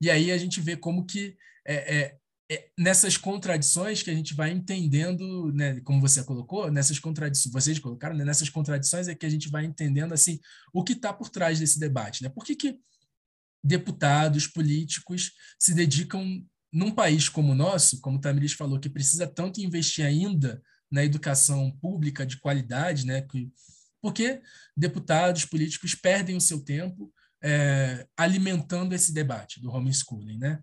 [0.00, 2.16] E aí a gente vê como que é, é,
[2.50, 7.78] é, nessas contradições que a gente vai entendendo, né, como você colocou, nessas contradições, vocês
[7.78, 10.40] colocaram, né, nessas contradições é que a gente vai entendendo assim
[10.72, 12.28] o que está por trás desse debate, né?
[12.28, 12.76] Por que, que
[13.62, 19.28] deputados, políticos se dedicam num país como o nosso, como o Tamiris falou, que precisa
[19.28, 23.48] tanto investir ainda na educação pública de qualidade, né, que,
[24.02, 24.42] porque
[24.76, 30.62] deputados, políticos perdem o seu tempo é, alimentando esse debate do homeschooling, né?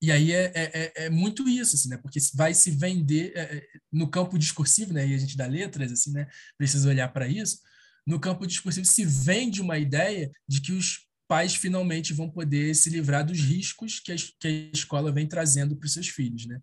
[0.00, 1.96] E aí é, é, é, é muito isso, assim, né?
[1.96, 5.06] Porque vai se vender é, é, no campo discursivo, né?
[5.06, 6.28] E a gente dá letras, assim, né?
[6.58, 7.58] Precisa olhar para isso.
[8.06, 12.88] No campo discursivo se vende uma ideia de que os pais finalmente vão poder se
[12.88, 16.60] livrar dos riscos que a, que a escola vem trazendo para os seus filhos, né?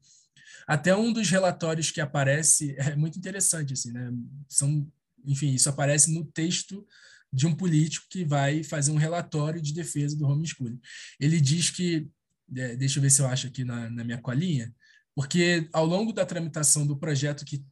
[0.67, 4.11] Até um dos relatórios que aparece é muito interessante, assim, né?
[4.47, 4.89] São,
[5.25, 6.87] enfim, isso aparece no texto
[7.33, 10.79] de um político que vai fazer um relatório de defesa do homeschooling.
[11.19, 12.07] Ele diz que,
[12.55, 14.71] é, deixa eu ver se eu acho aqui na, na minha colinha,
[15.15, 17.63] porque ao longo da tramitação do projeto, que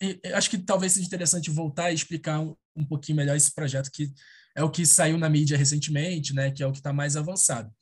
[0.00, 3.52] é, é, acho que talvez seja interessante voltar e explicar um, um pouquinho melhor esse
[3.52, 4.12] projeto que
[4.54, 7.72] é o que saiu na mídia recentemente, né, que é o que está mais avançado.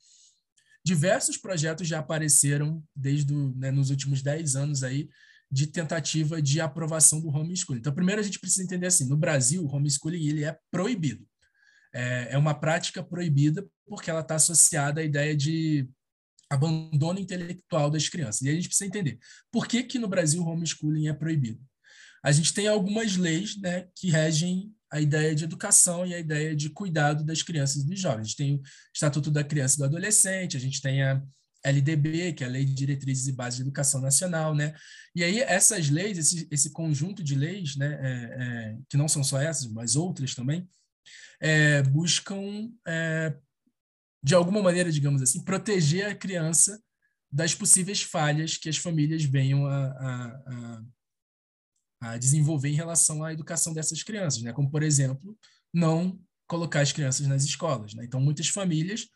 [0.83, 5.07] Diversos projetos já apareceram desde o, né, nos últimos 10 anos aí
[5.51, 7.79] de tentativa de aprovação do homeschooling.
[7.79, 11.25] Então, primeiro a gente precisa entender assim, no Brasil, o homeschooling ele é proibido.
[11.93, 15.89] É, é uma prática proibida porque ela está associada à ideia de
[16.49, 18.41] abandono intelectual das crianças.
[18.41, 19.19] E a gente precisa entender
[19.51, 21.59] por que, que no Brasil o homeschooling é proibido.
[22.23, 26.55] A gente tem algumas leis né, que regem a ideia de educação e a ideia
[26.55, 28.21] de cuidado das crianças e dos jovens.
[28.21, 28.61] A gente tem o
[28.93, 31.21] Estatuto da Criança e do Adolescente, a gente tem a
[31.63, 34.75] LDB, que é a Lei de Diretrizes e Bases de Educação Nacional, né?
[35.15, 39.23] E aí essas leis, esse, esse conjunto de leis, né, é, é, que não são
[39.23, 40.67] só essas, mas outras também,
[41.41, 43.35] é, buscam, é,
[44.23, 46.81] de alguma maneira, digamos assim, proteger a criança
[47.31, 50.83] das possíveis falhas que as famílias venham a, a, a
[52.01, 54.53] a desenvolver em relação à educação dessas crianças, né?
[54.53, 55.37] Como, por exemplo,
[55.73, 57.93] não colocar as crianças nas escolas.
[57.93, 58.05] Né?
[58.05, 59.07] Então, muitas famílias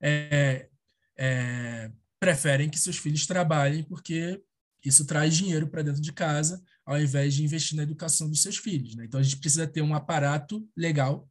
[0.00, 0.68] é,
[1.16, 4.42] é, preferem que seus filhos trabalhem porque
[4.84, 8.56] isso traz dinheiro para dentro de casa, ao invés de investir na educação dos seus
[8.56, 8.94] filhos.
[8.94, 9.04] Né?
[9.04, 11.28] Então, a gente precisa ter um aparato legal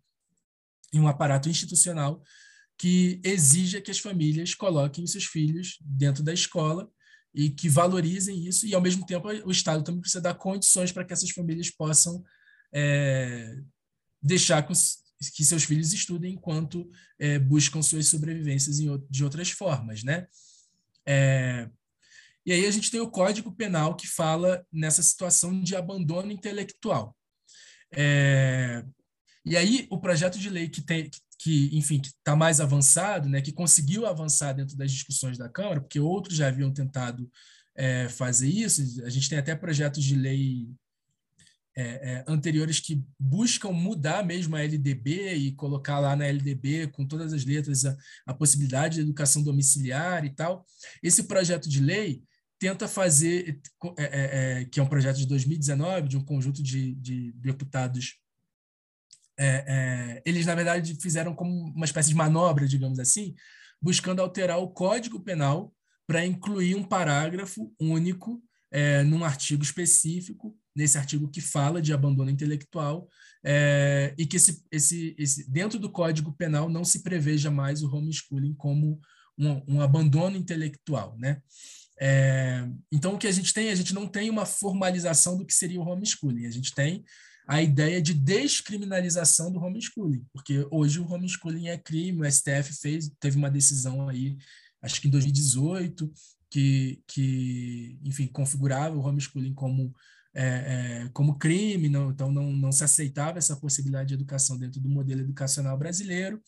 [0.92, 2.22] e um aparato institucional
[2.78, 6.90] que exija que as famílias coloquem seus filhos dentro da escola
[7.34, 11.04] e que valorizem isso, e ao mesmo tempo o Estado também precisa dar condições para
[11.04, 12.24] que essas famílias possam
[12.74, 13.58] é,
[14.22, 14.64] deixar
[15.34, 20.28] que seus filhos estudem enquanto é, buscam suas sobrevivências em, de outras formas, né?
[21.08, 21.70] É,
[22.46, 27.16] e aí a gente tem o Código Penal que fala nessa situação de abandono intelectual.
[27.92, 28.84] É,
[29.44, 33.42] e aí o projeto de lei que tem que, enfim, que está mais avançado, né,
[33.42, 37.30] que conseguiu avançar dentro das discussões da Câmara, porque outros já haviam tentado
[37.76, 39.04] é, fazer isso.
[39.06, 40.68] A gente tem até projetos de lei
[41.78, 47.06] é, é, anteriores que buscam mudar mesmo a LDB e colocar lá na LDB, com
[47.06, 50.66] todas as letras, a, a possibilidade de educação domiciliar e tal.
[51.04, 52.24] Esse projeto de lei
[52.58, 53.60] tenta fazer,
[53.98, 58.16] é, é, é, que é um projeto de 2019, de um conjunto de, de deputados
[59.38, 63.36] é, eles, na verdade, fizeram como uma espécie de manobra, digamos assim,
[63.82, 65.74] buscando alterar o Código Penal
[66.08, 68.42] para incluir um parágrafo único
[69.06, 73.08] num artigo específico, nesse artigo que fala de abandono intelectual,
[73.44, 77.96] é, e que esse, esse, esse, dentro do Código Penal não se preveja mais o
[77.96, 79.00] homeschooling como
[79.38, 81.16] um, um abandono intelectual.
[81.18, 81.42] Né?
[82.00, 85.54] É, então, o que a gente tem, a gente não tem uma formalização do que
[85.54, 87.04] seria o homeschooling, a gente tem
[87.48, 93.12] a ideia de descriminalização do homeschooling, porque hoje o homeschooling é crime, o STF fez,
[93.20, 94.36] teve uma decisão aí,
[94.82, 96.12] acho que em 2018,
[96.50, 99.94] que, que enfim, configurava o homeschooling como,
[100.36, 104.82] é, é, como crime, não, então não, não se aceitava essa possibilidade de educação dentro
[104.82, 106.42] do modelo educacional brasileiro.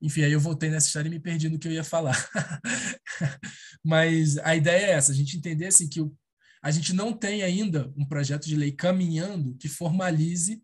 [0.00, 2.16] Enfim, aí eu voltei nessa história e me perdi no que eu ia falar.
[3.84, 6.16] Mas a ideia é essa, a gente entender assim, que o
[6.62, 10.62] a gente não tem ainda um projeto de lei caminhando que formalize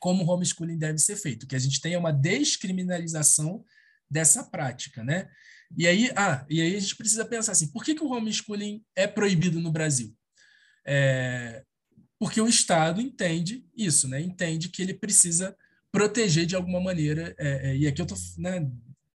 [0.00, 1.42] como o homeschooling deve ser feito.
[1.42, 3.62] O que a gente tem é uma descriminalização
[4.10, 5.28] dessa prática, né?
[5.76, 8.82] E aí, ah, e aí a gente precisa pensar assim, por que, que o homeschooling
[8.96, 10.16] é proibido no Brasil?
[10.86, 11.64] É,
[12.18, 14.20] porque o Estado entende isso, né?
[14.20, 15.56] Entende que ele precisa
[15.92, 18.68] proteger de alguma maneira, é, é, e aqui eu tô, né,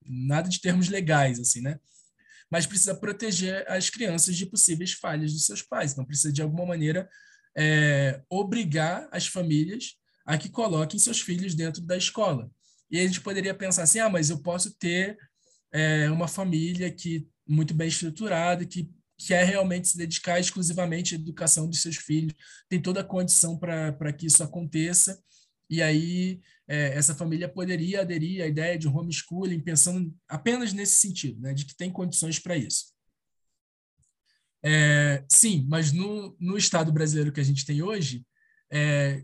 [0.06, 1.80] nada de termos legais, assim, né?
[2.50, 5.92] mas precisa proteger as crianças de possíveis falhas dos seus pais.
[5.92, 7.10] Então, precisa, de alguma maneira,
[7.56, 12.50] é, obrigar as famílias a que coloquem seus filhos dentro da escola.
[12.90, 15.18] E a gente poderia pensar assim: ah, mas eu posso ter
[15.72, 21.70] é, uma família que muito bem estruturada, que quer realmente se dedicar exclusivamente à educação
[21.70, 22.34] dos seus filhos,
[22.70, 25.22] tem toda a condição para que isso aconteça,
[25.70, 31.42] e aí é, essa família poderia aderir à ideia de homeschooling, pensando apenas nesse sentido,
[31.42, 32.94] né, de que tem condições para isso.
[34.64, 38.26] É, sim, mas no, no Estado brasileiro que a gente tem hoje,
[38.72, 39.24] é,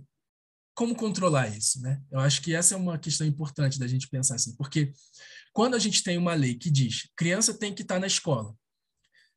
[0.75, 1.81] como controlar isso?
[1.81, 2.01] Né?
[2.11, 4.93] Eu acho que essa é uma questão importante da gente pensar assim, porque
[5.51, 8.55] quando a gente tem uma lei que diz criança tem que estar na escola,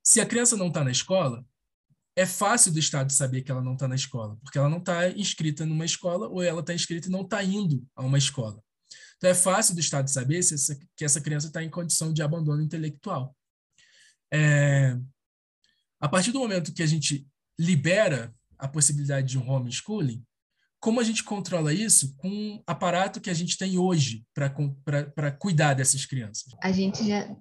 [0.05, 1.45] se a criança não está na escola,
[2.17, 5.09] é fácil do Estado saber que ela não está na escola, porque ela não está
[5.11, 8.63] inscrita numa escola ou ela está inscrita e não está indo a uma escola.
[9.17, 12.23] Então, é fácil do Estado saber se essa, que essa criança está em condição de
[12.23, 13.35] abandono intelectual.
[14.33, 14.97] É,
[16.01, 17.27] a partir do momento que a gente
[17.59, 20.23] libera a possibilidade de um homeschooling,
[20.79, 25.75] como a gente controla isso com o aparato que a gente tem hoje para cuidar
[25.75, 26.53] dessas crianças?
[26.63, 27.35] A gente já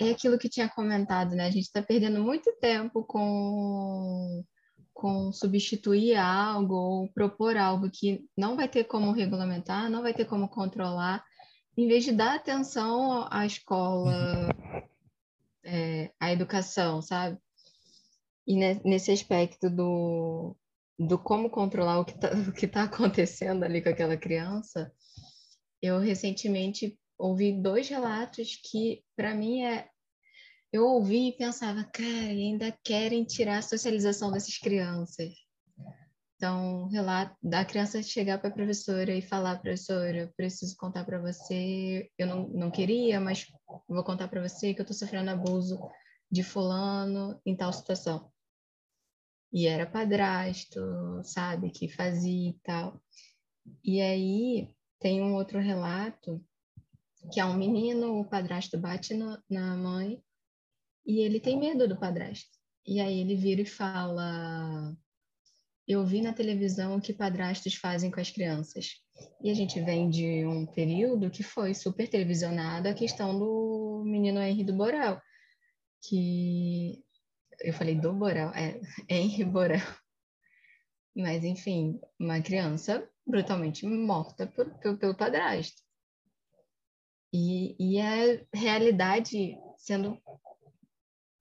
[0.00, 1.46] é aquilo que tinha comentado, né?
[1.46, 4.44] A gente está perdendo muito tempo com,
[4.92, 10.24] com substituir algo ou propor algo que não vai ter como regulamentar, não vai ter
[10.24, 11.24] como controlar,
[11.76, 14.48] em vez de dar atenção à escola,
[15.64, 17.38] é, à educação, sabe?
[18.46, 20.56] E nesse aspecto do,
[20.98, 22.12] do como controlar o que
[22.66, 24.92] está tá acontecendo ali com aquela criança,
[25.82, 29.88] eu recentemente ouvi dois relatos que, para mim, é.
[30.72, 35.32] Eu ouvi e pensava, cara, ainda querem tirar a socialização dessas crianças.
[36.36, 42.10] Então, relato da criança chegar para a professora e falar, professora, preciso contar para você,
[42.18, 43.46] eu não, não queria, mas
[43.88, 45.78] vou contar para você que eu estou sofrendo abuso
[46.30, 48.30] de fulano em tal situação.
[49.52, 50.80] E era padrasto,
[51.22, 53.00] sabe, que fazia e tal.
[53.84, 56.44] E aí tem um outro relato
[57.32, 60.22] que é um menino, o padrasto bate no, na mãe
[61.06, 62.50] e ele tem medo do padrasto.
[62.86, 64.94] E aí ele vira e fala:
[65.86, 69.02] Eu vi na televisão o que padrastos fazem com as crianças.
[69.42, 74.40] E a gente vem de um período que foi super televisionada a questão do menino
[74.40, 75.20] Henry do Borel,
[76.02, 77.02] que
[77.60, 79.86] eu falei do Borel, é Henry Borel.
[81.16, 85.83] Mas enfim, uma criança brutalmente morta por, por, pelo padrasto.
[87.36, 90.16] E, e a realidade sendo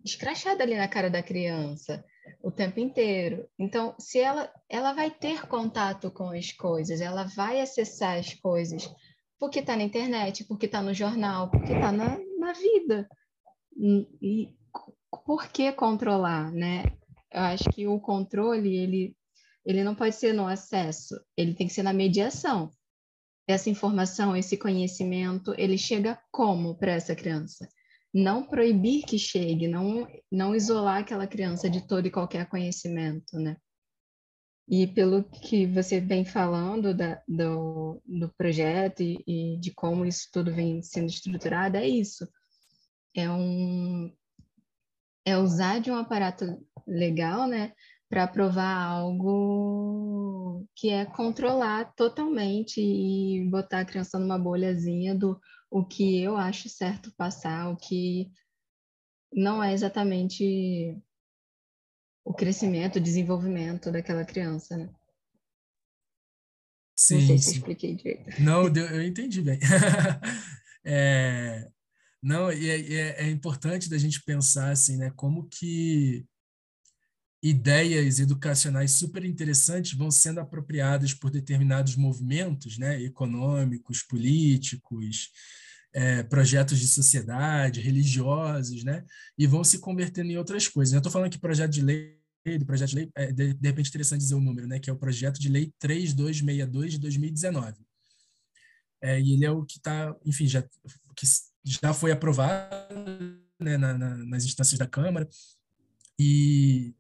[0.03, 2.03] escrachada ali na cara da criança
[2.41, 3.47] o tempo inteiro.
[3.59, 8.91] Então, se ela, ela vai ter contato com as coisas, ela vai acessar as coisas
[9.39, 13.07] porque está na internet, porque está no jornal, porque está na, na vida.
[13.77, 14.55] E, e
[15.25, 16.85] por que controlar, né?
[17.31, 19.15] Eu acho que o controle, ele
[19.65, 22.69] ele não pode ser no acesso, ele tem que ser na mediação.
[23.47, 27.67] Essa informação, esse conhecimento, ele chega como para essa criança?
[28.13, 33.57] Não proibir que chegue, não, não isolar aquela criança de todo e qualquer conhecimento, né?
[34.67, 40.29] E pelo que você vem falando da, do, do projeto e, e, de como isso
[40.31, 42.27] tudo vem sendo estruturado, é isso.
[43.13, 44.15] É, um,
[45.25, 47.73] é usar de um aparato legal, né,
[48.13, 55.41] para provar algo que é controlar totalmente e botar a criança numa bolhazinha do
[55.71, 58.31] o que eu acho certo passar, o que
[59.33, 60.95] não é exatamente
[62.23, 64.93] o crescimento, o desenvolvimento daquela criança, né?
[66.95, 68.43] Sim, não sei se eu expliquei direito.
[68.43, 69.57] Não, eu entendi bem.
[70.85, 71.67] é,
[72.21, 75.11] não, e é, é, é, importante da gente pensar assim, né?
[75.15, 76.27] Como que
[77.43, 83.01] ideias educacionais super interessantes vão sendo apropriadas por determinados movimentos, né?
[83.03, 85.29] Econômicos, políticos,
[85.93, 89.03] é, projetos de sociedade, religiosos, né?
[89.37, 90.93] E vão se convertendo em outras coisas.
[90.93, 92.17] Eu estou falando aqui projeto de lei,
[92.57, 94.79] do projeto de lei, é, de, de repente interessante dizer o número, né?
[94.79, 97.75] Que é o projeto de lei 3262 de 2019.
[99.01, 100.61] É, e ele é o que está, enfim, já,
[101.13, 101.27] que
[101.61, 102.95] já foi aprovado
[103.59, 105.27] né, na, na, nas instâncias da Câmara.
[106.17, 106.95] E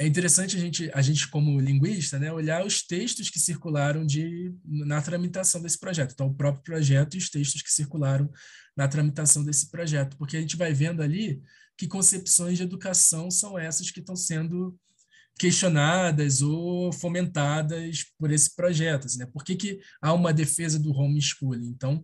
[0.00, 4.50] é interessante a gente, a gente como linguista, né, olhar os textos que circularam de,
[4.64, 6.12] na tramitação desse projeto.
[6.12, 8.30] Então, o próprio projeto e os textos que circularam
[8.74, 11.42] na tramitação desse projeto, porque a gente vai vendo ali
[11.76, 14.74] que concepções de educação são essas que estão sendo
[15.38, 19.04] questionadas ou fomentadas por esse projeto.
[19.04, 19.26] Assim, né?
[19.26, 21.68] Por que, que há uma defesa do homeschooling?
[21.68, 22.02] Então,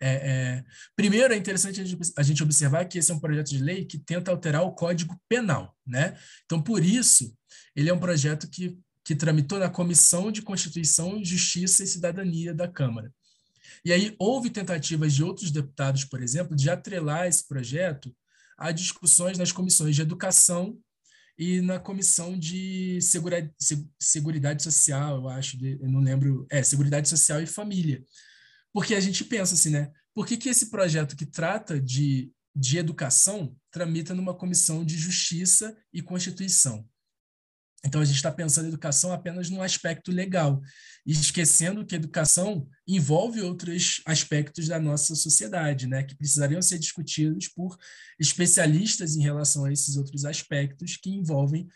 [0.00, 1.80] é, é, primeiro, é interessante
[2.16, 5.18] a gente observar que esse é um projeto de lei que tenta alterar o Código
[5.28, 5.74] Penal.
[5.86, 6.16] Né?
[6.44, 7.34] Então, por isso,
[7.74, 12.68] ele é um projeto que, que tramitou na Comissão de Constituição, Justiça e Cidadania da
[12.68, 13.12] Câmara.
[13.84, 18.14] E aí houve tentativas de outros deputados, por exemplo, de atrelar esse projeto
[18.58, 20.78] a discussões nas comissões de Educação
[21.38, 23.52] e na Comissão de Segura,
[24.00, 28.02] Seguridade Social, eu acho, eu não lembro, é, Seguridade Social e Família
[28.76, 29.90] porque a gente pensa assim, né?
[30.14, 35.74] Por que, que esse projeto que trata de, de educação tramita numa comissão de justiça
[35.90, 36.86] e constituição?
[37.82, 40.60] Então, a gente está pensando educação apenas num aspecto legal,
[41.06, 47.78] esquecendo que educação envolve outros aspectos da nossa sociedade, né, que precisariam ser discutidos por
[48.20, 51.66] especialistas em relação a esses outros aspectos que envolvem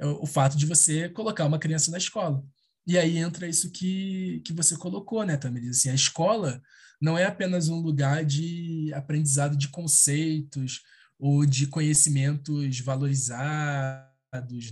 [0.00, 2.42] é, o fato de você colocar uma criança na escola.
[2.86, 5.68] E aí entra isso que, que você colocou, né, Tamir?
[5.70, 6.62] Assim, a escola
[7.00, 10.82] não é apenas um lugar de aprendizado de conceitos
[11.18, 14.06] ou de conhecimentos valorizados,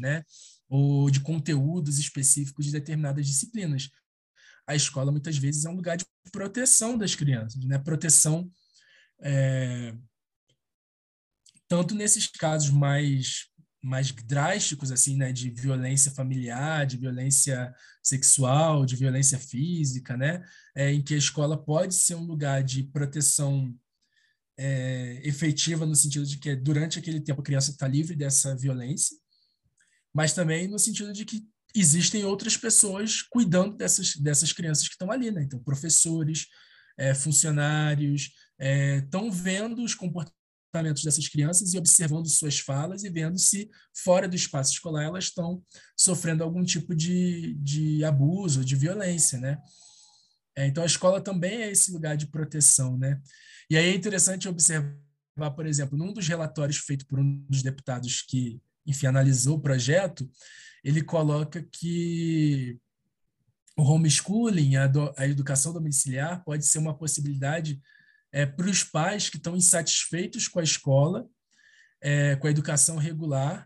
[0.00, 0.22] né?
[0.68, 3.90] Ou de conteúdos específicos de determinadas disciplinas.
[4.66, 7.78] A escola, muitas vezes, é um lugar de proteção das crianças, né?
[7.78, 8.50] Proteção
[9.20, 9.94] é,
[11.68, 13.48] tanto nesses casos mais
[13.84, 20.42] mais drásticos assim, né, de violência familiar, de violência sexual, de violência física, né,
[20.74, 23.74] é, em que a escola pode ser um lugar de proteção
[24.56, 29.16] é, efetiva no sentido de que durante aquele tempo a criança está livre dessa violência,
[30.14, 35.10] mas também no sentido de que existem outras pessoas cuidando dessas, dessas crianças que estão
[35.10, 35.42] ali, né?
[35.42, 36.46] Então, professores,
[36.96, 38.30] é, funcionários,
[38.96, 40.43] estão é, vendo os comportamentos
[40.74, 45.24] comportamentos dessas crianças e observando suas falas e vendo se, fora do espaço escolar, elas
[45.24, 45.62] estão
[45.96, 49.58] sofrendo algum tipo de, de abuso, de violência, né?
[50.56, 53.20] É, então, a escola também é esse lugar de proteção, né?
[53.70, 58.22] E aí é interessante observar, por exemplo, num dos relatórios feito por um dos deputados
[58.22, 60.28] que, enfim, analisou o projeto,
[60.82, 62.78] ele coloca que
[63.76, 67.80] o homeschooling, a, do, a educação domiciliar, pode ser uma possibilidade
[68.34, 71.24] é, para os pais que estão insatisfeitos com a escola,
[72.02, 73.64] é, com a educação regular,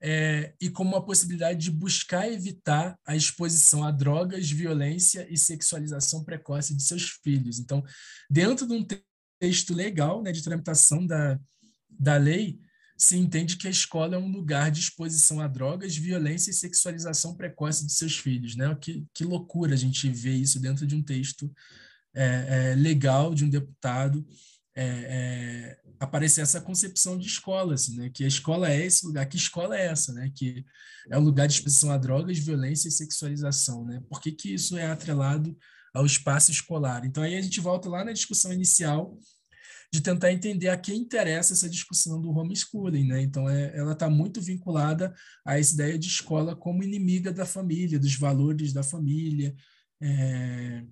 [0.00, 6.22] é, e como uma possibilidade de buscar evitar a exposição a drogas, violência e sexualização
[6.22, 7.58] precoce de seus filhos.
[7.58, 7.82] Então,
[8.30, 8.86] dentro de um
[9.40, 11.36] texto legal né, de tramitação da,
[11.90, 12.60] da lei,
[12.96, 17.34] se entende que a escola é um lugar de exposição a drogas, violência e sexualização
[17.34, 18.54] precoce de seus filhos.
[18.54, 18.72] Né?
[18.80, 21.52] Que, que loucura a gente ver isso dentro de um texto
[22.14, 24.24] é, é, legal de um deputado
[24.76, 28.10] é, é, aparecer essa concepção de escola, assim, né?
[28.12, 30.30] que a escola é esse lugar, que escola é essa, né?
[30.34, 30.64] que
[31.10, 33.84] é o lugar de exposição a drogas, violência e sexualização.
[33.84, 34.00] Né?
[34.08, 35.56] Por que, que isso é atrelado
[35.94, 37.04] ao espaço escolar?
[37.04, 39.16] Então, aí a gente volta lá na discussão inicial
[39.92, 43.22] de tentar entender a quem interessa essa discussão do homeschooling, né?
[43.22, 45.14] Então, é, ela está muito vinculada
[45.46, 49.54] a essa ideia de escola como inimiga da família, dos valores da família,
[50.02, 50.84] é,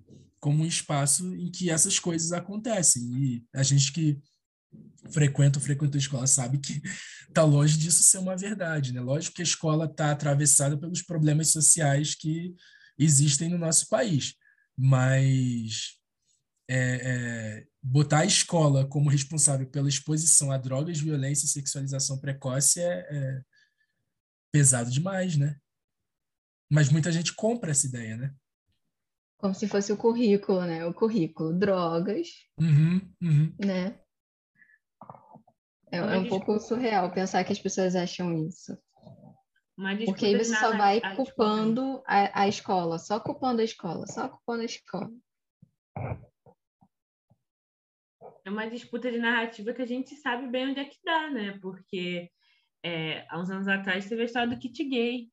[0.43, 3.01] como um espaço em que essas coisas acontecem.
[3.15, 4.21] E a gente que
[5.09, 6.81] frequenta ou a escola sabe que
[7.29, 8.99] está longe disso ser uma verdade, né?
[8.99, 12.53] Lógico que a escola está atravessada pelos problemas sociais que
[12.99, 14.35] existem no nosso país,
[14.77, 15.93] mas
[16.69, 22.81] é, é, botar a escola como responsável pela exposição a drogas, violência e sexualização precoce
[22.81, 23.41] é, é
[24.51, 25.55] pesado demais, né?
[26.69, 28.35] Mas muita gente compra essa ideia, né?
[29.43, 30.85] Como se fosse o currículo, né?
[30.85, 33.53] O currículo, drogas, uhum, uhum.
[33.59, 33.99] né?
[35.91, 38.71] É, é um pouco surreal pensar que as pessoas acham isso.
[40.05, 44.61] Porque aí você só vai culpando a, a escola, só culpando a escola, só culpando
[44.61, 45.11] a escola.
[48.45, 51.59] É uma disputa de narrativa que a gente sabe bem onde é que dá, né?
[51.61, 52.31] Porque
[52.81, 55.32] é, há uns anos atrás teve a história do kit gay,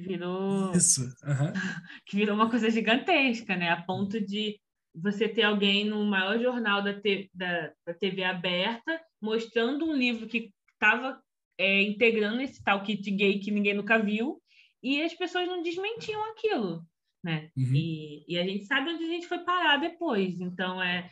[0.00, 1.52] que virou isso, uhum.
[2.06, 3.70] que virou uma coisa gigantesca, né?
[3.70, 4.58] A ponto de
[4.94, 10.26] você ter alguém no maior jornal da, te, da, da TV aberta mostrando um livro
[10.26, 11.20] que estava
[11.58, 14.40] é, integrando esse tal kit gay que ninguém nunca viu
[14.82, 16.84] e as pessoas não desmentiam aquilo
[17.22, 17.50] né?
[17.56, 17.74] Uhum.
[17.74, 20.40] E, e, a gente sabe onde a gente foi parar depois.
[20.40, 21.10] Então, é,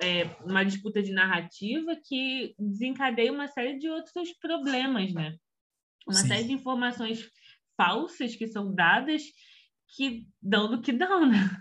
[0.00, 5.36] é, é uma disputa de narrativa que desencadeia uma série de outros problemas, né?
[6.06, 6.28] Uma Sim.
[6.28, 7.28] série de informações
[7.76, 9.22] falsas que são dadas
[9.96, 11.56] que dão do que dão, né?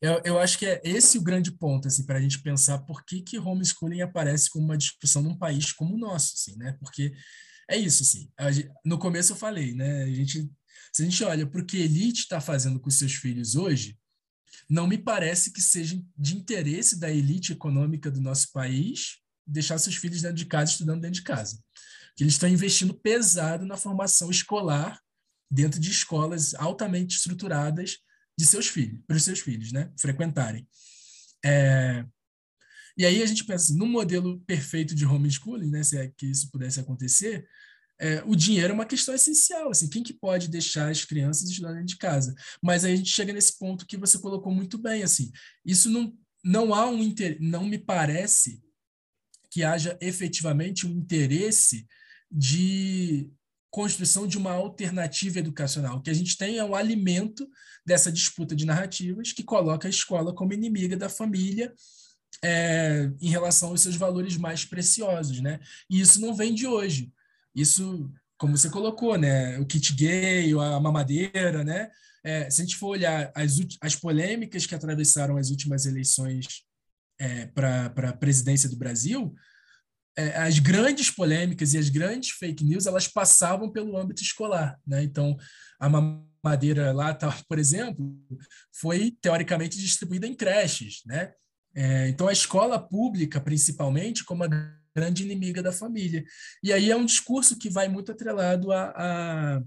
[0.00, 3.04] Eu, eu acho que é esse o grande ponto, assim, para a gente pensar por
[3.04, 6.74] que, que homeschooling aparece como uma discussão num país como o nosso, assim, né?
[6.80, 7.12] Porque
[7.68, 8.30] é isso, assim.
[8.84, 10.04] no começo eu falei, né?
[10.04, 10.50] A gente
[10.92, 13.98] se a gente olha para o que a elite está fazendo com seus filhos hoje,
[14.68, 19.96] não me parece que seja de interesse da elite econômica do nosso país deixar seus
[19.96, 21.60] filhos dentro de casa, estudando dentro de casa.
[22.20, 25.00] Que eles estão investindo pesado na formação escolar
[25.50, 27.96] dentro de escolas altamente estruturadas
[28.38, 30.68] de seus filhos, para os seus filhos, né, frequentarem.
[31.42, 32.04] É...
[32.94, 36.26] E aí a gente pensa, assim, num modelo perfeito de homeschooling, né, se é que
[36.26, 37.48] isso pudesse acontecer,
[37.98, 39.70] é, o dinheiro é uma questão essencial.
[39.70, 42.34] Assim, quem que pode deixar as crianças estudarem de casa?
[42.62, 45.02] Mas aí a gente chega nesse ponto que você colocou muito bem.
[45.02, 45.32] Assim,
[45.64, 46.14] isso não,
[46.44, 47.38] não há um inter...
[47.40, 48.62] não me parece
[49.50, 51.86] que haja efetivamente um interesse
[52.30, 53.30] de
[53.70, 55.98] construção de uma alternativa educacional.
[55.98, 57.48] O que a gente tem é um alimento
[57.86, 61.72] dessa disputa de narrativas que coloca a escola como inimiga da família
[62.42, 65.60] é, em relação aos seus valores mais preciosos, né?
[65.88, 67.12] E isso não vem de hoje.
[67.54, 69.58] Isso, como você colocou, né?
[69.58, 71.90] O kit gay, a mamadeira, né?
[72.24, 76.64] É, se a gente for olhar as, as polêmicas que atravessaram as últimas eleições
[77.18, 79.34] é, para a presidência do Brasil,
[80.16, 85.02] é, as grandes polêmicas e as grandes fake news elas passavam pelo âmbito escolar, né?
[85.02, 85.36] Então,
[85.78, 87.16] a mamadeira lá,
[87.48, 88.18] por exemplo,
[88.72, 91.32] foi teoricamente distribuída em creches, né?
[91.74, 94.48] É, então, a escola pública, principalmente, como a
[94.94, 96.24] grande inimiga da família.
[96.62, 99.62] E aí é um discurso que vai muito atrelado a, a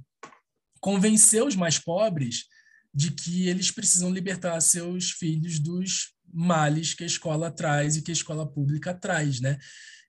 [0.82, 2.46] convencer os mais pobres
[2.94, 8.12] de que eles precisam libertar seus filhos dos males que a escola traz e que
[8.12, 9.58] a escola pública traz, né?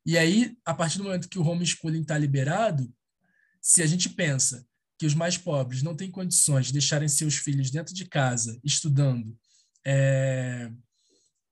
[0.06, 2.92] E aí, a partir do momento que o homeschooling está liberado,
[3.60, 4.66] se a gente pensa
[4.98, 9.36] que os mais pobres não têm condições de deixarem seus filhos dentro de casa, estudando,
[9.86, 10.70] é,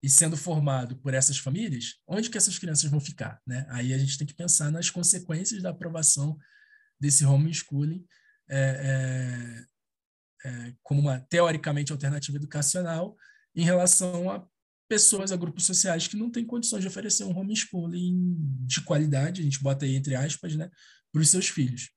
[0.03, 3.41] e sendo formado por essas famílias, onde que essas crianças vão ficar?
[3.47, 3.67] Né?
[3.71, 6.37] Aí a gente tem que pensar nas consequências da aprovação
[7.01, 8.05] desse homeschooling
[8.49, 9.65] é,
[10.45, 13.17] é, é, como uma teoricamente alternativa educacional
[13.55, 14.47] em relação a
[14.93, 18.37] pessoas, a grupos sociais que não têm condições de oferecer um homeschooling
[18.67, 20.71] de qualidade, a gente bota aí entre aspas, né,
[21.11, 21.91] para os seus filhos.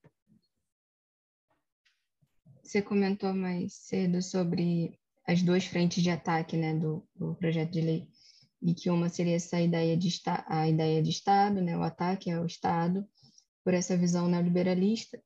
[2.64, 7.82] Você comentou mais cedo sobre as duas frentes de ataque né, do, do projeto de
[7.82, 8.08] lei,
[8.62, 10.08] e que uma seria essa ideia de
[10.48, 13.06] a ideia de Estado, né, o ataque ao Estado,
[13.62, 15.22] por essa visão neoliberalista.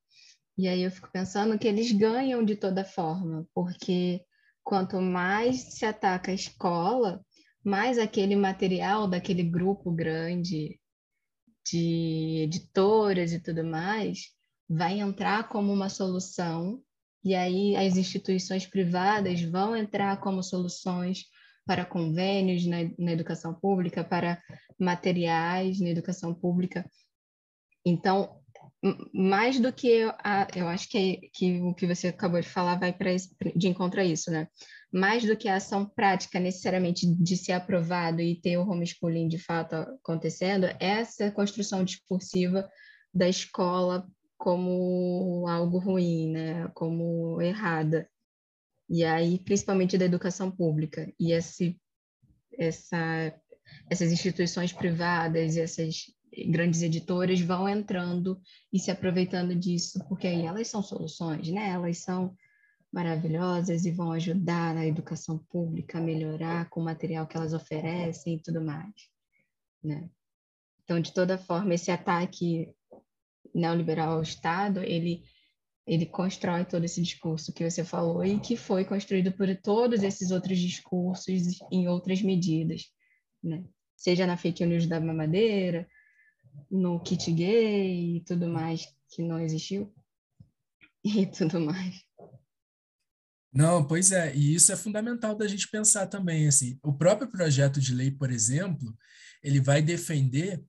[0.57, 4.25] E aí eu fico pensando que eles ganham de toda forma, porque
[4.63, 7.23] quanto mais se ataca a escola,
[7.69, 10.79] mais aquele material daquele grupo grande
[11.65, 14.31] de editoras e tudo mais
[14.67, 16.81] vai entrar como uma solução
[17.23, 21.25] e aí as instituições privadas vão entrar como soluções
[21.65, 24.41] para convênios na, na educação pública, para
[24.79, 26.89] materiais na educação pública.
[27.85, 28.39] Então,
[29.13, 32.93] mais do que a, eu acho que, que o que você acabou de falar vai
[32.93, 33.15] para
[33.55, 34.47] de encontro a isso, né?
[34.91, 39.37] Mais do que a ação prática necessariamente de ser aprovado e ter o homeschooling de
[39.37, 42.67] fato acontecendo, é essa construção discursiva
[43.13, 46.67] da escola como algo ruim, né?
[46.73, 48.09] como errada.
[48.89, 51.11] E aí, principalmente da educação pública.
[51.19, 51.79] E esse,
[52.57, 53.33] essa,
[53.89, 56.05] essas instituições privadas, essas
[56.47, 58.39] grandes editoras vão entrando
[58.71, 61.69] e se aproveitando disso, porque aí elas são soluções, né?
[61.69, 62.35] Elas são
[62.91, 68.35] maravilhosas e vão ajudar na educação pública a melhorar com o material que elas oferecem
[68.35, 68.93] e tudo mais,
[69.83, 70.09] né?
[70.83, 72.73] Então, de toda forma, esse ataque
[73.53, 75.23] neoliberal ao Estado, ele
[75.85, 80.29] ele constrói todo esse discurso que você falou e que foi construído por todos esses
[80.29, 82.93] outros discursos em outras medidas,
[83.43, 83.63] né?
[83.95, 85.87] Seja na fake news da mamadeira,
[86.69, 89.91] no kit gay e tudo mais que não existiu
[91.03, 92.08] e tudo mais.
[93.51, 97.81] Não, pois é, e isso é fundamental da gente pensar também, assim, o próprio projeto
[97.81, 98.95] de lei, por exemplo,
[99.43, 100.63] ele vai defender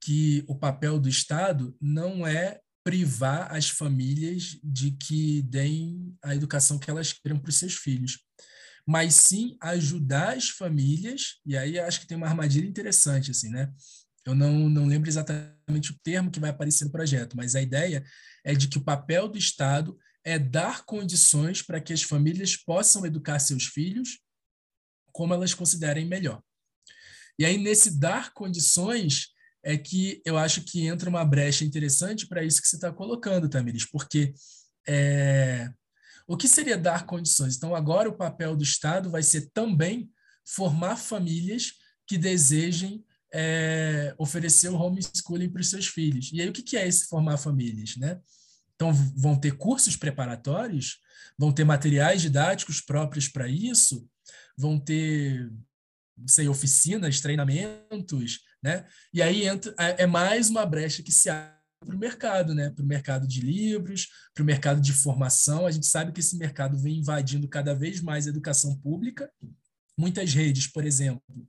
[0.00, 6.78] que o papel do Estado não é privar as famílias de que deem a educação
[6.78, 8.18] que elas queiram para os seus filhos,
[8.86, 13.70] mas sim ajudar as famílias, e aí acho que tem uma armadilha interessante, assim, né?
[14.24, 18.04] Eu não, não lembro exatamente o termo que vai aparecer no projeto, mas a ideia
[18.44, 23.06] é de que o papel do Estado é dar condições para que as famílias possam
[23.06, 24.18] educar seus filhos
[25.12, 26.42] como elas considerem melhor.
[27.38, 29.28] E aí, nesse dar condições,
[29.62, 33.48] é que eu acho que entra uma brecha interessante para isso que você está colocando,
[33.48, 34.32] Tamiris, porque
[34.86, 35.70] é,
[36.26, 37.56] o que seria dar condições?
[37.56, 40.10] Então, agora o papel do Estado vai ser também
[40.44, 41.72] formar famílias
[42.06, 46.30] que desejem é, oferecer o homeschooling para os seus filhos.
[46.32, 47.96] E aí, o que é esse formar famílias?
[47.96, 48.20] Né?
[48.80, 51.00] Então, vão ter cursos preparatórios,
[51.36, 54.08] vão ter materiais didáticos próprios para isso,
[54.56, 55.52] vão ter,
[56.26, 58.86] sei, oficinas, treinamentos, né?
[59.12, 61.52] E aí entra, é, é mais uma brecha que se abre
[61.84, 62.70] para o mercado, né?
[62.70, 65.66] Para o mercado de livros, para o mercado de formação.
[65.66, 69.30] A gente sabe que esse mercado vem invadindo cada vez mais a educação pública.
[69.94, 71.46] Muitas redes, por exemplo,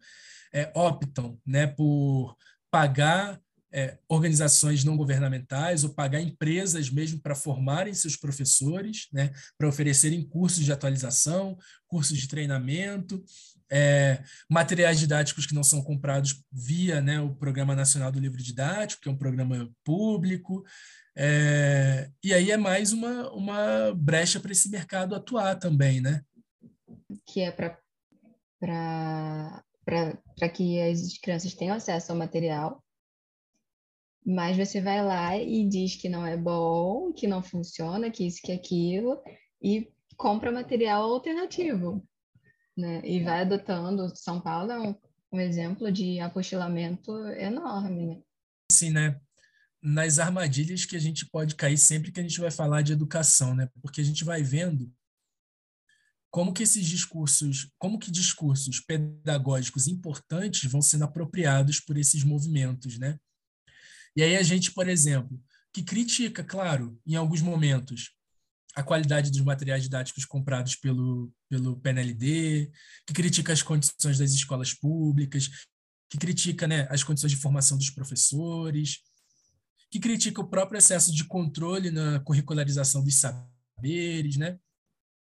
[0.51, 2.35] é, optam né, por
[2.69, 3.39] pagar
[3.73, 10.21] é, organizações não governamentais ou pagar empresas mesmo para formarem seus professores, né, para oferecerem
[10.27, 11.57] cursos de atualização,
[11.87, 13.23] cursos de treinamento,
[13.71, 19.01] é, materiais didáticos que não são comprados via né, o Programa Nacional do Livro Didático,
[19.01, 20.65] que é um programa público.
[21.15, 26.21] É, e aí é mais uma, uma brecha para esse mercado atuar também, né?
[27.25, 27.77] Que é para
[30.53, 32.83] que as crianças tenham acesso ao material,
[34.25, 38.39] mas você vai lá e diz que não é bom, que não funciona, que isso,
[38.43, 39.21] que aquilo,
[39.61, 42.07] e compra material alternativo,
[42.77, 43.01] né?
[43.03, 44.15] E vai adotando.
[44.15, 44.95] São Paulo é um,
[45.33, 48.21] um exemplo de apostilamento enorme, né?
[48.71, 49.19] Sim, né?
[49.81, 53.55] Nas armadilhas que a gente pode cair sempre que a gente vai falar de educação,
[53.55, 53.67] né?
[53.81, 54.93] Porque a gente vai vendo
[56.29, 62.97] como que esses discursos, como que discursos pedagógicos importantes vão sendo apropriados por esses movimentos,
[62.99, 63.19] né?
[64.15, 65.41] E aí a gente, por exemplo,
[65.73, 68.11] que critica, claro, em alguns momentos,
[68.75, 72.71] a qualidade dos materiais didáticos comprados pelo, pelo PNLD,
[73.05, 75.49] que critica as condições das escolas públicas,
[76.09, 78.99] que critica né, as condições de formação dos professores,
[79.89, 84.57] que critica o próprio excesso de controle na curricularização dos saberes, né?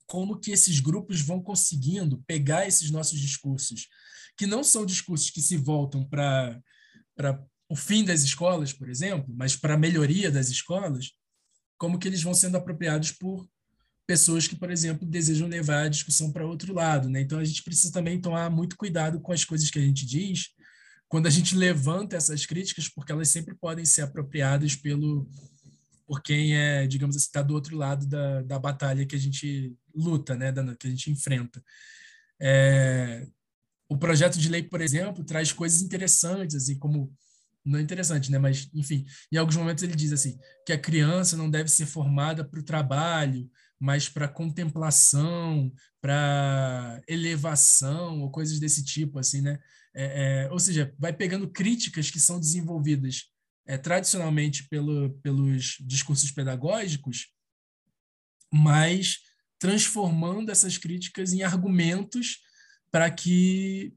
[0.08, 3.88] como que esses grupos vão conseguindo pegar esses nossos discursos,
[4.36, 6.60] que não são discursos que se voltam para
[7.68, 11.12] o fim das escolas, por exemplo, mas para a melhoria das escolas,
[11.76, 13.48] como que eles vão sendo apropriados por
[14.06, 17.10] pessoas que, por exemplo, desejam levar a discussão para outro lado.
[17.10, 17.20] Né?
[17.20, 20.48] Então, a gente precisa também tomar muito cuidado com as coisas que a gente diz
[21.08, 25.26] quando a gente levanta essas críticas, porque elas sempre podem ser apropriadas pelo
[26.06, 29.76] por quem é, digamos assim, está do outro lado da, da batalha que a gente
[29.94, 31.62] luta, né, da, que a gente enfrenta.
[32.40, 33.26] É,
[33.86, 37.12] o projeto de lei, por exemplo, traz coisas interessantes, assim, como
[37.68, 38.38] não é interessante, né?
[38.38, 42.44] Mas, enfim, em alguns momentos ele diz assim que a criança não deve ser formada
[42.44, 49.58] para o trabalho, mas para contemplação, para elevação ou coisas desse tipo, assim, né?
[49.94, 53.24] É, é, ou seja, vai pegando críticas que são desenvolvidas
[53.66, 57.28] é, tradicionalmente pelo, pelos discursos pedagógicos,
[58.52, 59.18] mas
[59.58, 62.38] transformando essas críticas em argumentos
[62.90, 63.92] para que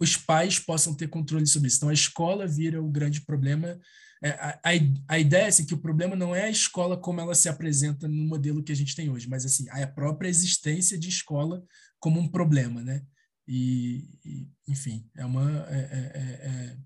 [0.00, 1.78] os pais possam ter controle sobre isso.
[1.78, 3.78] Então, a escola vira o grande problema.
[4.22, 4.70] É, a, a,
[5.14, 8.08] a, ideia é assim, que o problema não é a escola como ela se apresenta
[8.08, 11.64] no modelo que a gente tem hoje, mas assim a própria existência de escola
[12.00, 13.02] como um problema, né?
[13.46, 16.76] E, e enfim, é uma é, é, é, é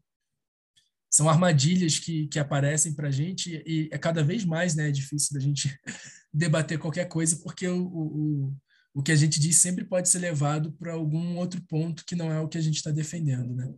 [1.10, 4.92] são armadilhas que, que aparecem para a gente e é cada vez mais né, é
[4.92, 5.78] difícil da gente
[6.32, 8.56] debater qualquer coisa porque o, o, o
[9.00, 12.40] que a gente diz sempre pode ser levado para algum outro ponto que não é
[12.40, 13.72] o que a gente está defendendo, né?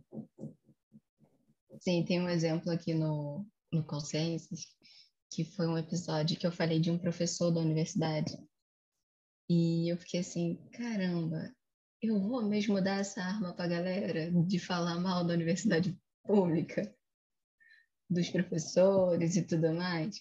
[1.79, 4.65] Sim, tem um exemplo aqui no, no Consensus,
[5.31, 8.35] que foi um episódio que eu falei de um professor da universidade.
[9.47, 11.53] E eu fiquei assim, caramba,
[12.01, 16.93] eu vou mesmo dar essa arma para a galera de falar mal da universidade pública,
[18.09, 20.19] dos professores e tudo mais?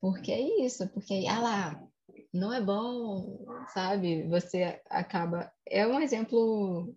[0.00, 1.88] Porque é isso, porque, ah lá,
[2.34, 4.26] não é bom, sabe?
[4.26, 5.50] Você acaba.
[5.66, 6.92] É um exemplo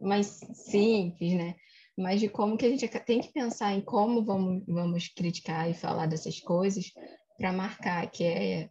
[0.00, 1.54] mais simples, né?
[1.96, 5.74] Mas de como que a gente tem que pensar em como vamos, vamos criticar e
[5.74, 6.90] falar dessas coisas
[7.36, 8.70] para marcar que é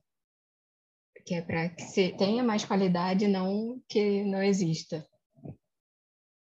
[1.24, 5.06] que é para que se tenha mais qualidade, não que não exista.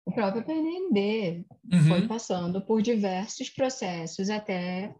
[0.07, 1.83] O próprio PND uhum.
[1.89, 4.95] foi passando por diversos processos até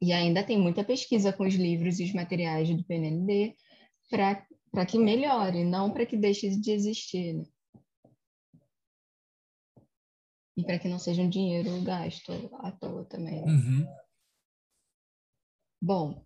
[0.00, 3.56] e ainda tem muita pesquisa com os livros e os materiais do PND
[4.08, 7.34] para que melhore, não para que deixe de existir.
[7.34, 7.44] Né?
[10.56, 13.44] E para que não seja um dinheiro gasto à toa também.
[13.44, 13.52] Né?
[13.52, 13.86] Uhum.
[15.80, 16.24] Bom,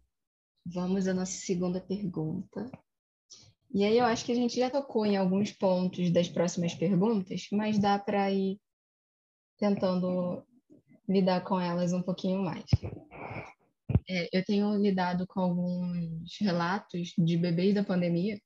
[0.64, 2.70] vamos à nossa segunda pergunta.
[3.74, 7.49] E aí eu acho que a gente já tocou em alguns pontos das próximas perguntas,
[7.53, 8.61] mas dá para ir
[9.59, 10.43] tentando
[11.09, 12.64] lidar com elas um pouquinho mais.
[14.09, 18.38] É, eu tenho lidado com alguns relatos de bebês da pandemia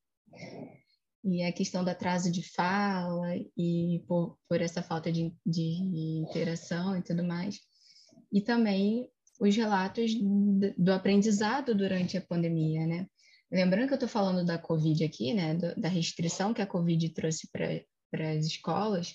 [1.24, 6.96] e a questão do atraso de fala e por, por essa falta de, de interação
[6.96, 7.58] e tudo mais.
[8.32, 9.08] E também
[9.40, 10.12] os relatos
[10.78, 13.06] do aprendizado durante a pandemia, né?
[13.50, 15.54] Lembrando que eu estou falando da Covid aqui, né?
[15.76, 19.14] Da restrição que a Covid trouxe para as escolas,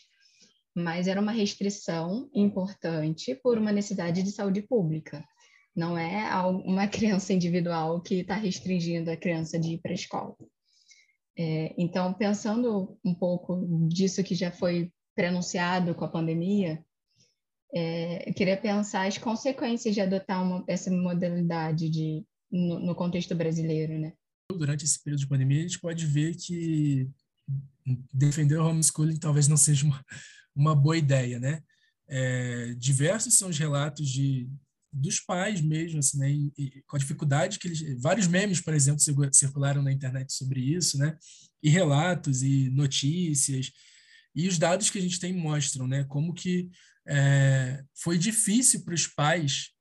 [0.75, 5.25] mas era uma restrição importante por uma necessidade de saúde pública.
[5.75, 6.29] Não é
[6.65, 10.35] uma criança individual que está restringindo a criança de ir para a escola.
[11.37, 16.83] É, então, pensando um pouco disso que já foi prenunciado com a pandemia,
[17.73, 23.33] é, eu queria pensar as consequências de adotar uma, essa modalidade de, no, no, contexto
[23.33, 24.13] brasileiro, né?
[24.51, 27.09] Durante esse período de pandemia, a gente pode ver que
[28.13, 30.03] defender o homeschooling talvez não seja uma,
[30.53, 31.63] uma boa ideia, né?
[32.07, 34.49] É, diversos são os relatos de
[34.91, 36.31] dos pais mesmo, assim, né?
[36.31, 38.01] E, e, com a dificuldade que eles.
[38.01, 41.17] Vários memes, por exemplo, circularam na internet sobre isso, né?
[41.63, 43.71] E relatos e notícias.
[44.35, 46.03] E os dados que a gente tem mostram, né?
[46.05, 46.69] Como que
[47.07, 49.71] é, foi difícil para os pais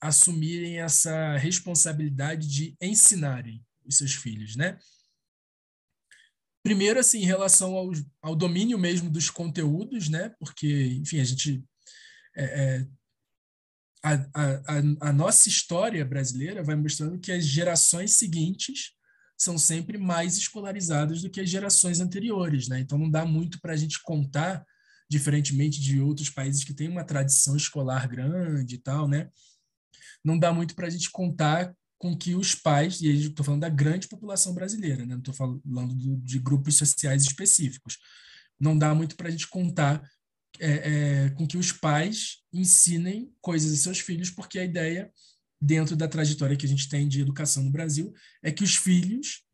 [0.00, 4.78] assumirem essa responsabilidade de ensinarem os seus filhos, né?
[6.62, 7.90] Primeiro, assim, em relação ao,
[8.22, 10.28] ao domínio mesmo dos conteúdos, né?
[10.38, 11.64] Porque, enfim, a gente
[12.36, 12.86] é, é,
[14.02, 18.92] a, a, a, nossa história brasileira vai mostrando que as gerações seguintes
[19.36, 22.80] são sempre mais escolarizadas do que as gerações anteriores, né?
[22.80, 24.64] Então não dá muito para a gente contar,
[25.08, 29.28] diferentemente de outros países que têm uma tradição escolar grande e tal, né?
[30.24, 33.60] Não dá muito para a gente contar com que os pais, e aí estou falando
[33.60, 35.12] da grande população brasileira, né?
[35.12, 37.98] não estou falando do, de grupos sociais específicos,
[38.58, 40.02] não dá muito para a gente contar
[40.58, 40.70] é,
[41.26, 45.12] é, com que os pais ensinem coisas a seus filhos, porque a ideia,
[45.60, 49.44] dentro da trajetória que a gente tem de educação no Brasil, é que os filhos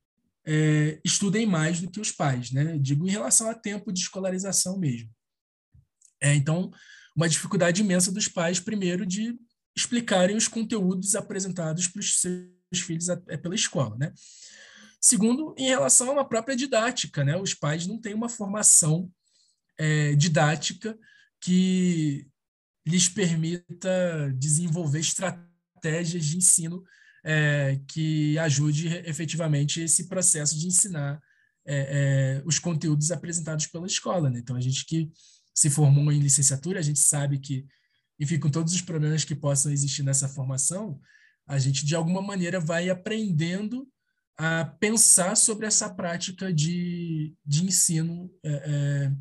[0.47, 2.78] é, estudem mais do que os pais, né?
[2.78, 5.11] Digo em relação a tempo de escolarização mesmo.
[6.20, 6.70] É, então,
[7.14, 9.36] uma dificuldade imensa dos pais, primeiro, de
[9.76, 14.12] explicarem os conteúdos apresentados para os seus filhos é pela escola, né?
[15.01, 17.36] Segundo, em relação uma própria didática, né?
[17.36, 19.11] Os pais não têm uma formação
[19.78, 20.99] é, didática
[21.40, 22.26] que
[22.87, 26.84] lhes permita desenvolver estratégias de ensino
[27.24, 31.20] é, que ajude efetivamente esse processo de ensinar
[31.66, 34.30] é, é, os conteúdos apresentados pela escola.
[34.30, 34.39] Né?
[34.39, 35.11] Então, a gente que
[35.53, 37.66] se formou em licenciatura, a gente sabe que,
[38.20, 41.01] enfim, com todos os problemas que possam existir nessa formação,
[41.47, 43.89] a gente, de alguma maneira, vai aprendendo
[44.39, 49.12] a pensar sobre essa prática de, de ensino é, é,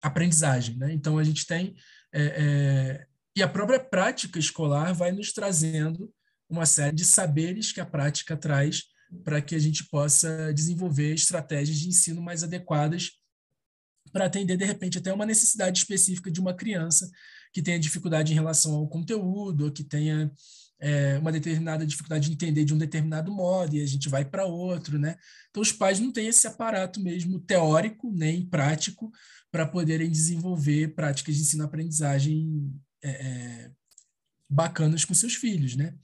[0.00, 0.76] aprendizagem.
[0.76, 0.92] Né?
[0.92, 1.74] Então, a gente tem.
[2.16, 3.06] É, é,
[3.36, 6.08] e a própria prática escolar vai nos trazendo
[6.48, 8.84] uma série de saberes que a prática traz
[9.24, 13.10] para que a gente possa desenvolver estratégias de ensino mais adequadas
[14.12, 17.10] para atender, de repente, até uma necessidade específica de uma criança
[17.52, 20.30] que tenha dificuldade em relação ao conteúdo, ou que tenha
[20.78, 24.44] é, uma determinada dificuldade de entender de um determinado modo, e a gente vai para
[24.44, 25.16] outro, né?
[25.50, 29.10] Então, os pais não têm esse aparato mesmo teórico nem prático
[29.54, 33.70] para poderem desenvolver práticas de ensino-aprendizagem é, é,
[34.50, 35.94] bacanas com seus filhos, né?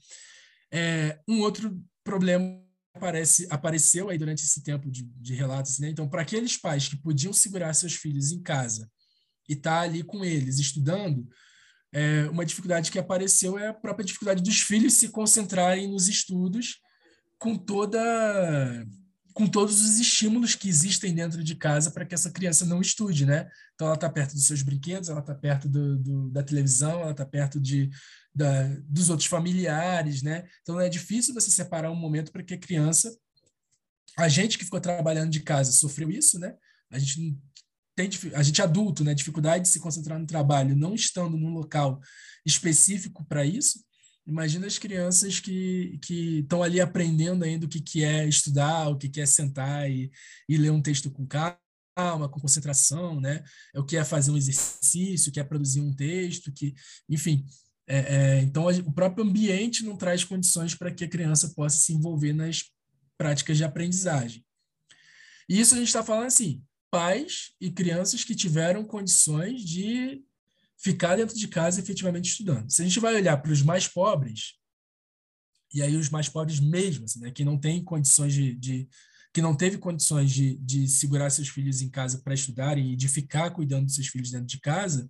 [0.71, 2.63] É, um outro problema
[2.95, 5.89] aparece, apareceu aí durante esse tempo de, de relatos, né?
[5.89, 8.89] Então, para aqueles pais que podiam segurar seus filhos em casa
[9.49, 11.27] e estar tá ali com eles estudando,
[11.91, 16.79] é, uma dificuldade que apareceu é a própria dificuldade dos filhos se concentrarem nos estudos
[17.37, 17.99] com toda
[19.33, 23.25] com todos os estímulos que existem dentro de casa para que essa criança não estude,
[23.25, 23.49] né?
[23.73, 27.11] Então ela está perto dos seus brinquedos, ela está perto do, do, da televisão, ela
[27.11, 27.89] está perto de,
[28.33, 30.47] da, dos outros familiares, né?
[30.61, 33.15] Então é difícil você separar um momento para que a criança,
[34.17, 36.55] a gente que ficou trabalhando de casa sofreu isso, né?
[36.91, 37.37] A gente
[37.95, 39.13] tem a gente adulto, né?
[39.13, 41.99] Dificuldade de se concentrar no trabalho, não estando num local
[42.45, 43.83] específico para isso.
[44.25, 49.09] Imagina as crianças que estão ali aprendendo ainda o que que é estudar, o que
[49.09, 50.11] que é sentar e,
[50.47, 53.43] e ler um texto com calma, com concentração, né?
[53.73, 56.73] É o que é fazer um exercício, o que é produzir um texto, que,
[57.09, 57.45] enfim,
[57.87, 61.93] é, é, então, o próprio ambiente não traz condições para que a criança possa se
[61.93, 62.63] envolver nas
[63.17, 64.45] práticas de aprendizagem.
[65.49, 70.23] E isso a gente está falando assim, pais e crianças que tiveram condições de
[70.81, 72.69] ficar dentro de casa efetivamente estudando.
[72.71, 74.55] Se a gente vai olhar para os mais pobres,
[75.73, 78.89] e aí os mais pobres mesmo, assim, né, que não tem condições de, de
[79.33, 83.07] que não teve condições de, de segurar seus filhos em casa para estudarem e de
[83.07, 85.09] ficar cuidando dos seus filhos dentro de casa,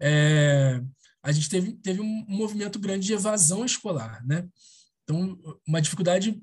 [0.00, 0.80] é,
[1.22, 4.46] a gente teve, teve um movimento grande de evasão escolar, né?
[5.02, 6.40] Então, uma dificuldade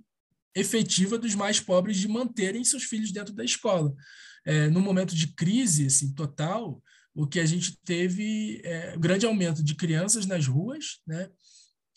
[0.56, 3.94] efetiva dos mais pobres de manterem seus filhos dentro da escola.
[4.46, 6.82] É, no momento de crise assim, total,
[7.20, 11.30] o que a gente teve é um grande aumento de crianças nas ruas, né?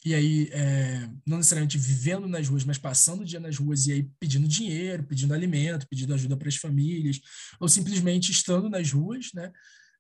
[0.05, 3.93] E aí, é, não necessariamente vivendo nas ruas, mas passando o dia nas ruas e
[3.93, 7.21] aí pedindo dinheiro, pedindo alimento, pedindo ajuda para as famílias,
[7.61, 9.53] ou simplesmente estando nas ruas, né?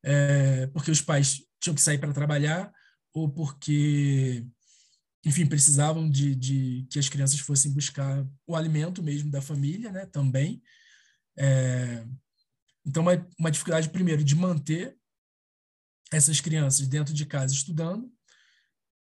[0.04, 2.72] É, porque os pais tinham que sair para trabalhar
[3.14, 4.44] ou porque,
[5.24, 10.04] enfim, precisavam de, de, que as crianças fossem buscar o alimento mesmo da família, né,
[10.06, 10.60] também.
[11.38, 12.04] É,
[12.84, 14.96] então, uma, uma dificuldade, primeiro, de manter
[16.12, 18.10] essas crianças dentro de casa estudando.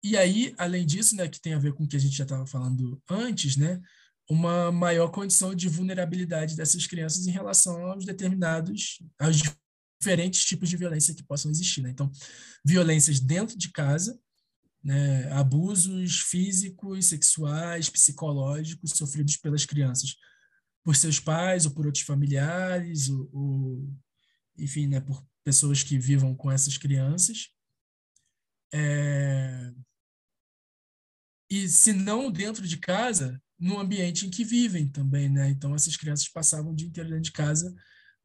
[0.04, 2.24] E aí, além disso, né, que tem a ver com o que a gente já
[2.24, 3.82] estava falando antes, né,
[4.30, 9.42] uma maior condição de vulnerabilidade dessas crianças em relação aos determinados, aos
[10.00, 11.82] diferentes tipos de violência que possam existir.
[11.82, 11.90] Né?
[11.90, 12.12] Então,
[12.66, 14.18] violências dentro de casa,
[14.84, 15.32] né?
[15.32, 20.16] abusos físicos, sexuais, psicológicos sofridos pelas crianças
[20.84, 23.94] por seus pais ou por outros familiares, ou, ou
[24.58, 27.50] enfim, né, por pessoas que vivam com essas crianças.
[28.74, 29.72] É...
[31.50, 35.50] E se não dentro de casa, no ambiente em que vivem também, né?
[35.50, 37.74] Então essas crianças passavam o dia inteiro dentro de casa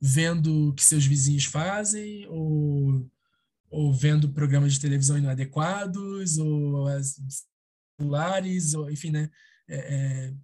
[0.00, 3.10] vendo o que seus vizinhos fazem, ou,
[3.70, 6.86] ou vendo programas de televisão inadequados, ou
[7.98, 9.28] celulares, ou, enfim, né?
[9.68, 10.34] É, é,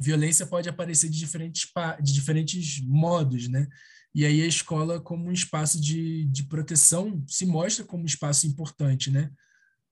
[0.00, 1.68] violência pode aparecer de diferentes,
[2.02, 3.68] de diferentes modos, né?
[4.14, 8.46] E aí a escola, como um espaço de, de proteção, se mostra como um espaço
[8.46, 9.32] importante, né?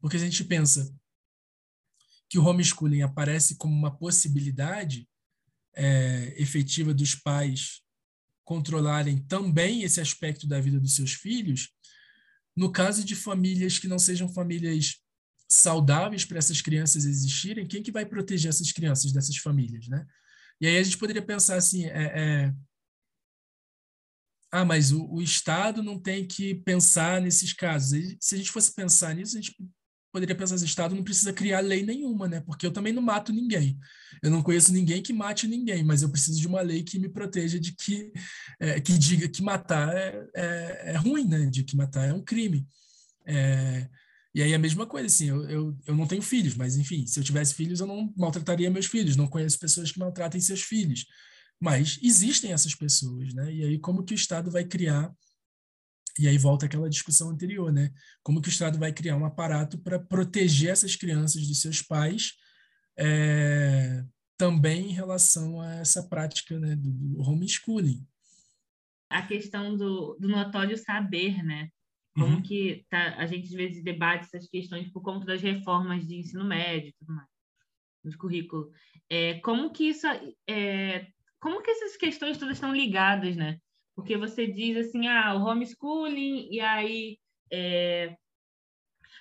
[0.00, 0.94] Porque a gente pensa
[2.28, 5.08] que o homeschooling aparece como uma possibilidade
[5.74, 7.82] é, efetiva dos pais
[8.44, 11.70] controlarem também esse aspecto da vida dos seus filhos,
[12.56, 14.98] no caso de famílias que não sejam famílias
[15.48, 20.06] saudáveis para essas crianças existirem, quem que vai proteger essas crianças dessas famílias, né?
[20.60, 22.54] E aí a gente poderia pensar assim, é, é...
[24.52, 27.98] ah, mas o, o, Estado não tem que pensar nesses casos.
[28.20, 29.56] Se a gente fosse pensar nisso, a gente
[30.12, 32.42] poderia pensar assim, o Estado não precisa criar lei nenhuma, né?
[32.42, 33.78] Porque eu também não mato ninguém.
[34.22, 37.08] Eu não conheço ninguém que mate ninguém, mas eu preciso de uma lei que me
[37.08, 38.12] proteja de que,
[38.60, 41.46] é, que diga que matar é, é, é, ruim, né?
[41.46, 42.66] De que matar é um crime.
[43.24, 43.88] É,
[44.34, 47.18] e aí a mesma coisa, assim, eu, eu, eu não tenho filhos, mas enfim, se
[47.18, 51.06] eu tivesse filhos, eu não maltrataria meus filhos, não conheço pessoas que maltratem seus filhos.
[51.62, 53.54] Mas existem essas pessoas, né?
[53.54, 55.14] E aí como que o Estado vai criar
[56.18, 57.92] e aí volta aquela discussão anterior, né?
[58.20, 62.32] Como que o Estado vai criar um aparato para proteger essas crianças de seus pais,
[62.98, 64.04] é,
[64.36, 68.04] também em relação a essa prática né, do, do homeschooling.
[69.08, 71.68] A questão do, do notório saber, né?
[72.12, 72.42] Como uhum.
[72.42, 76.44] que tá, a gente às vezes debate essas questões por conta das reformas de ensino
[76.44, 77.28] médio e tudo mais,
[78.04, 78.70] de currículo.
[79.08, 80.08] É, como que isso,
[80.46, 81.06] é,
[81.42, 83.58] como que essas questões todas estão ligadas, né?
[83.96, 87.18] Porque você diz assim, ah, o homeschooling, e aí
[87.52, 88.16] é,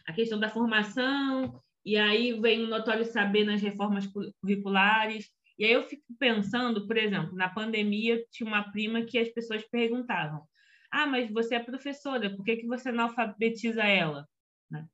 [0.06, 4.06] a questão da formação, e aí vem o notório saber nas reformas
[4.40, 5.32] curriculares.
[5.58, 9.68] E aí eu fico pensando, por exemplo, na pandemia tinha uma prima que as pessoas
[9.68, 10.48] perguntavam:
[10.92, 14.28] Ah, mas você é professora, por que, que você não alfabetiza ela?
[14.70, 14.86] Né?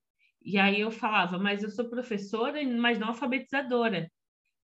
[0.42, 4.10] E aí eu falava: Mas eu sou professora, mas não alfabetizadora.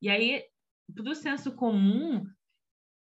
[0.00, 0.44] E aí,
[0.94, 2.24] para o senso comum,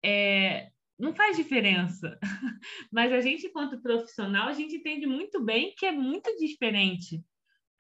[0.05, 2.19] é, não faz diferença.
[2.93, 7.23] Mas a gente, enquanto profissional, a gente entende muito bem que é muito diferente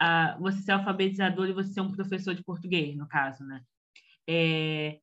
[0.02, 3.62] uh, você ser alfabetizador e você ser um professor de português, no caso, né?
[4.28, 5.00] É...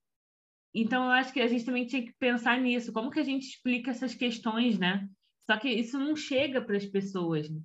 [0.73, 2.91] Então, eu acho que a gente também tinha que pensar nisso.
[2.91, 5.07] Como que a gente explica essas questões, né?
[5.49, 7.49] Só que isso não chega para as pessoas.
[7.49, 7.61] Né?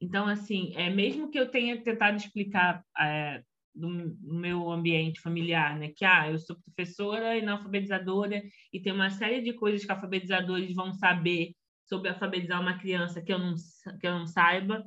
[0.00, 3.42] Então, assim, é, mesmo que eu tenha tentado explicar é,
[3.74, 5.90] do, meu ambiente familiar, né?
[5.94, 10.74] Que, ah, eu sou professora e alfabetizadora e tem uma série de coisas que alfabetizadores
[10.74, 11.54] vão saber
[11.84, 13.54] sobre alfabetizar uma criança que eu não,
[14.00, 14.84] que eu não saiba,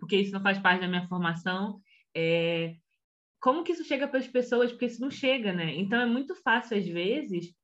[0.00, 1.80] porque isso não faz parte da minha formação.
[2.14, 2.74] É,
[3.40, 4.72] como que isso chega para as pessoas?
[4.72, 5.74] Porque isso não chega, né?
[5.74, 7.54] Então, é muito fácil, às vezes,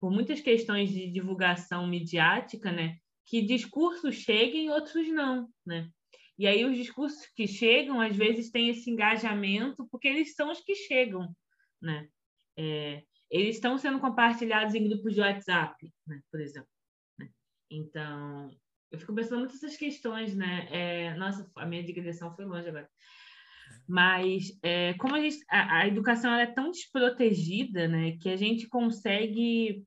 [0.00, 2.96] por muitas questões de divulgação midiática, né?
[3.24, 5.88] Que discursos cheguem e outros não, né?
[6.40, 10.58] E aí os discursos que chegam, às vezes, têm esse engajamento, porque eles são os
[10.58, 11.36] que chegam,
[11.82, 12.08] né?
[12.56, 15.76] É, eles estão sendo compartilhados em grupos de WhatsApp,
[16.06, 16.22] né?
[16.30, 16.70] por exemplo.
[17.18, 17.28] Né?
[17.70, 18.50] Então,
[18.90, 20.66] eu fico pensando muito nessas questões, né?
[20.70, 22.88] É, nossa, a minha digressão foi longe agora.
[23.86, 28.16] Mas é, como a, gente, a, a educação é tão desprotegida, né?
[28.16, 29.84] Que a gente consegue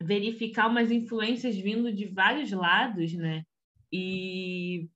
[0.00, 3.42] verificar umas influências vindo de vários lados, né?
[3.92, 4.88] E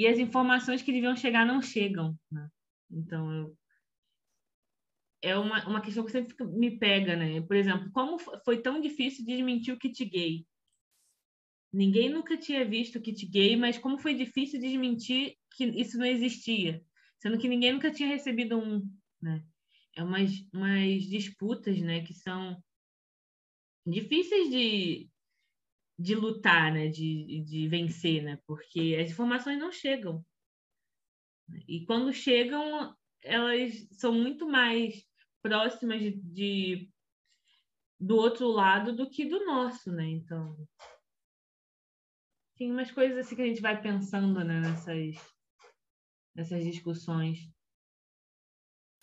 [0.00, 2.18] e as informações que deviam chegar não chegam.
[2.32, 2.48] Né?
[2.90, 3.58] Então, eu...
[5.20, 7.42] é uma, uma questão que sempre me pega, né?
[7.42, 10.46] Por exemplo, como foi tão difícil desmentir o kit gay?
[11.70, 16.06] Ninguém nunca tinha visto o kit gay, mas como foi difícil desmentir que isso não
[16.06, 16.82] existia,
[17.18, 18.90] sendo que ninguém nunca tinha recebido um,
[19.20, 19.44] né?
[19.94, 22.56] É umas, umas disputas, né, que são
[23.86, 25.10] difíceis de,
[26.00, 26.88] de lutar, né?
[26.88, 28.38] de, de vencer, né?
[28.46, 30.24] porque as informações não chegam.
[31.68, 35.04] E quando chegam, elas são muito mais
[35.42, 36.90] próximas de, de
[37.98, 40.06] do outro lado do que do nosso, né?
[40.06, 40.56] Então,
[42.56, 45.16] tem umas coisas assim que a gente vai pensando né, nessas,
[46.34, 47.50] nessas discussões.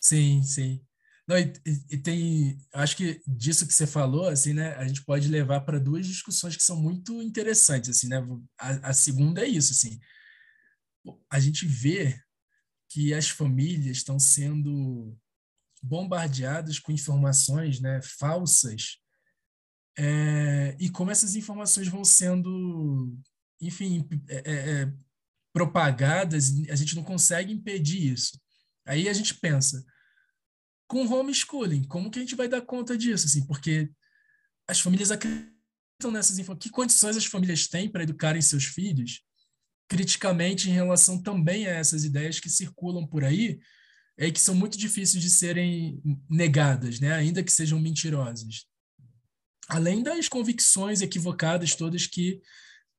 [0.00, 0.87] Sim, sim.
[1.28, 1.52] Não, e,
[1.90, 5.78] e, tem, acho que disso que você falou, assim, né, a gente pode levar para
[5.78, 8.16] duas discussões que são muito interessantes, assim, né?
[8.58, 10.00] A, a, segunda é isso, assim,
[11.28, 12.18] a gente vê
[12.88, 15.14] que as famílias estão sendo
[15.82, 18.96] bombardeadas com informações, né, falsas,
[19.98, 23.14] é, e como essas informações vão sendo,
[23.60, 24.92] enfim, é, é, é
[25.52, 28.40] propagadas, a gente não consegue impedir isso.
[28.86, 29.84] Aí a gente pensa
[30.88, 31.84] com homeschooling.
[31.84, 33.26] Como que a gente vai dar conta disso?
[33.26, 33.88] Assim, porque
[34.66, 36.64] as famílias acreditam nessas informações.
[36.64, 39.22] Que condições as famílias têm para educarem seus filhos
[39.88, 43.58] criticamente em relação também a essas ideias que circulam por aí
[44.18, 47.12] é que são muito difíceis de serem negadas, né?
[47.12, 48.66] ainda que sejam mentirosas.
[49.68, 52.40] Além das convicções equivocadas todas que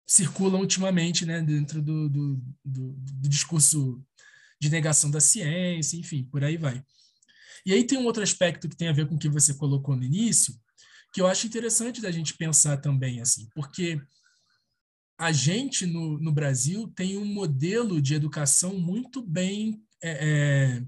[0.08, 1.42] circulam ultimamente né?
[1.42, 2.36] dentro do, do,
[2.66, 4.04] do, do discurso
[4.60, 6.84] de negação da ciência, enfim, por aí vai.
[7.66, 9.96] E aí tem um outro aspecto que tem a ver com o que você colocou
[9.96, 10.54] no início,
[11.14, 14.00] que eu acho interessante da gente pensar também, assim, porque
[15.18, 20.80] a gente no, no Brasil tem um modelo de educação muito bem, é, é,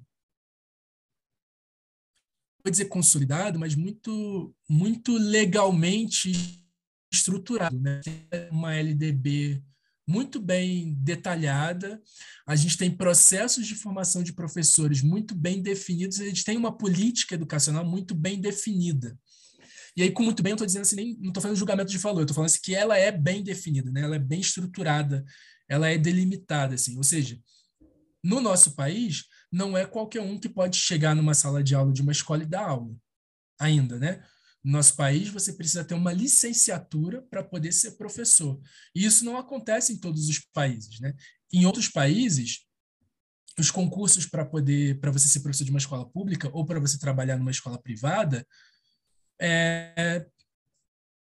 [2.63, 6.31] vou dizer consolidado, mas muito, muito legalmente
[7.11, 7.99] estruturado, né?
[8.51, 9.61] Uma LDB
[10.11, 12.01] muito bem detalhada,
[12.45, 16.77] a gente tem processos de formação de professores muito bem definidos, a gente tem uma
[16.77, 19.17] política educacional muito bem definida.
[19.95, 21.97] E aí, com muito bem, eu estou dizendo assim, nem, não estou fazendo julgamento de
[21.97, 24.01] valor, estou falando assim, que ela é bem definida, né?
[24.01, 25.23] ela é bem estruturada,
[25.67, 26.75] ela é delimitada.
[26.75, 26.97] Assim.
[26.97, 27.39] Ou seja,
[28.23, 32.01] no nosso país, não é qualquer um que pode chegar numa sala de aula de
[32.01, 32.93] uma escola e dar aula,
[33.59, 34.23] ainda, né?
[34.63, 38.59] No nosso país, você precisa ter uma licenciatura para poder ser professor.
[38.93, 40.99] E isso não acontece em todos os países.
[40.99, 41.13] Né?
[41.51, 42.65] Em outros países,
[43.59, 46.97] os concursos para poder para você ser professor de uma escola pública ou para você
[46.97, 48.47] trabalhar numa escola privada
[49.41, 50.25] é,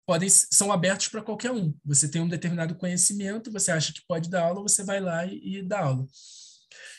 [0.05, 1.73] podem são abertos para qualquer um.
[1.83, 5.57] Você tem um determinado conhecimento, você acha que pode dar aula, você vai lá e,
[5.57, 6.05] e dá aula.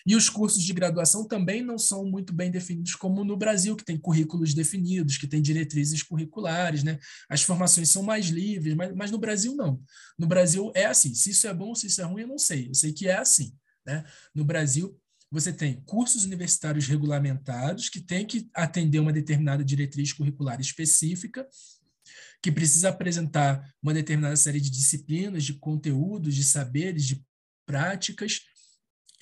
[0.06, 3.84] E os cursos de graduação também não são muito bem definidos, como no Brasil, que
[3.84, 6.98] tem currículos definidos, que tem diretrizes curriculares, né?
[7.28, 9.80] As formações são mais livres, mas, mas no Brasil não.
[10.18, 11.14] No Brasil é assim.
[11.14, 12.68] Se isso é bom, se isso é ruim, eu não sei.
[12.68, 13.54] Eu sei que é assim.
[13.86, 14.04] Né?
[14.34, 14.98] No Brasil,
[15.30, 21.48] você tem cursos universitários regulamentados que têm que atender uma determinada diretriz curricular específica,
[22.42, 27.24] que precisa apresentar uma determinada série de disciplinas, de conteúdos, de saberes, de
[27.64, 28.40] práticas,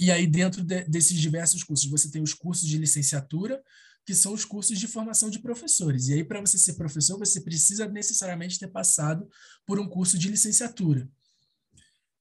[0.00, 3.62] e aí, dentro de, desses diversos cursos, você tem os cursos de licenciatura,
[4.06, 6.08] que são os cursos de formação de professores.
[6.08, 9.28] E aí, para você ser professor, você precisa necessariamente ter passado
[9.66, 11.06] por um curso de licenciatura.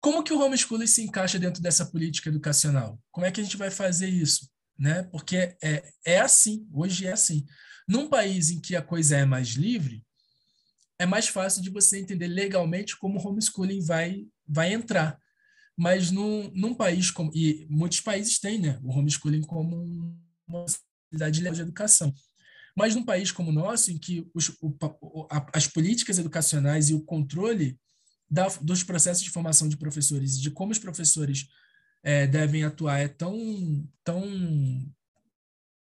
[0.01, 2.99] Como que o homeschooling se encaixa dentro dessa política educacional?
[3.11, 4.51] Como é que a gente vai fazer isso?
[4.79, 5.03] Né?
[5.03, 7.45] Porque é, é assim, hoje é assim.
[7.87, 10.03] Num país em que a coisa é mais livre,
[10.99, 15.21] é mais fácil de você entender legalmente como o homeschooling vai, vai entrar
[15.81, 17.31] mas num, num país como.
[17.35, 20.14] E muitos países têm né, o homeschooling como
[20.47, 22.14] uma possibilidade de educação.
[22.76, 24.76] Mas num país como o nosso, em que os, o,
[25.55, 27.81] as políticas educacionais e o controle
[28.31, 31.49] da, dos processos de formação de professores e de como os professores
[32.03, 34.22] é, devem atuar é tão, tão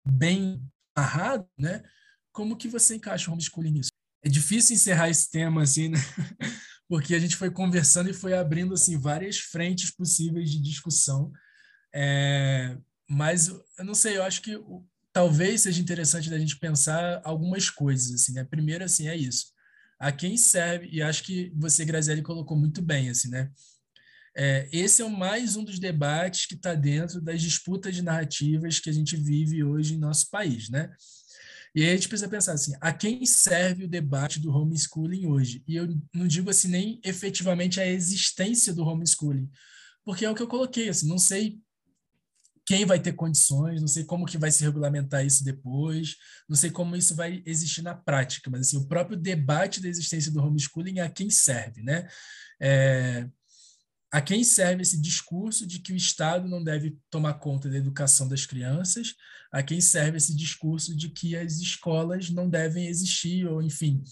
[0.07, 0.63] bem
[0.95, 1.83] amarrado, né?
[2.31, 3.91] Como que você encaixa o homeschooling nisso?
[4.23, 5.99] É difícil encerrar esse tema assim, né?
[6.91, 11.31] porque a gente foi conversando e foi abrindo assim várias frentes possíveis de discussão.
[11.95, 12.77] É,
[13.09, 14.59] mas eu não sei, eu acho que
[15.13, 18.43] talvez seja interessante da gente pensar algumas coisas assim, né?
[18.43, 19.53] Primeiro assim é isso.
[20.01, 23.53] A quem serve e acho que você Grazielli colocou muito bem assim, né?
[24.37, 28.91] É, esse é mais um dos debates que está dentro das disputas de narrativas que
[28.91, 30.91] a gente vive hoje em nosso país, né?
[31.75, 35.63] E aí a gente precisa pensar assim, a quem serve o debate do homeschooling hoje?
[35.67, 39.49] E eu não digo assim nem efetivamente a existência do homeschooling,
[40.05, 41.61] porque é o que eu coloquei, assim, não sei
[42.67, 46.17] quem vai ter condições, não sei como que vai se regulamentar isso depois,
[46.49, 50.31] não sei como isso vai existir na prática, mas assim, o próprio debate da existência
[50.31, 52.07] do homeschooling é a quem serve, né?
[52.61, 53.29] É,
[54.13, 58.29] a quem serve esse discurso de que o Estado não deve tomar conta da educação
[58.29, 59.15] das crianças,
[59.53, 64.03] a quem serve esse discurso de que as escolas não devem existir, ou enfim,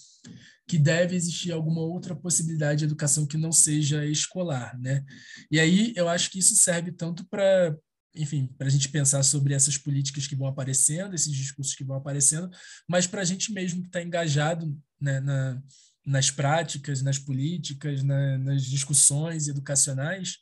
[0.69, 5.05] que deve existir alguma outra possibilidade de educação que não seja escolar, né?
[5.51, 7.77] E aí eu acho que isso serve tanto para,
[8.15, 11.97] enfim, para a gente pensar sobre essas políticas que vão aparecendo, esses discursos que vão
[11.97, 12.51] aparecendo,
[12.89, 15.61] mas para a gente mesmo que está engajado né, na
[16.09, 20.39] nas práticas, nas políticas, na, nas discussões educacionais,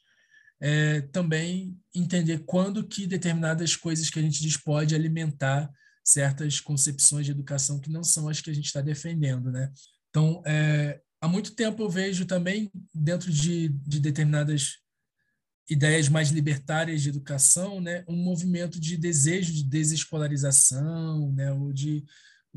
[0.61, 5.69] é, também entender quando que determinadas coisas que a gente diz pode alimentar
[6.05, 9.73] certas concepções de educação que não são as que a gente está defendendo, né?
[10.09, 14.77] Então, é, há muito tempo eu vejo também dentro de, de determinadas
[15.69, 22.05] ideias mais libertárias de educação, né, um movimento de desejo de desescolarização, né, ou de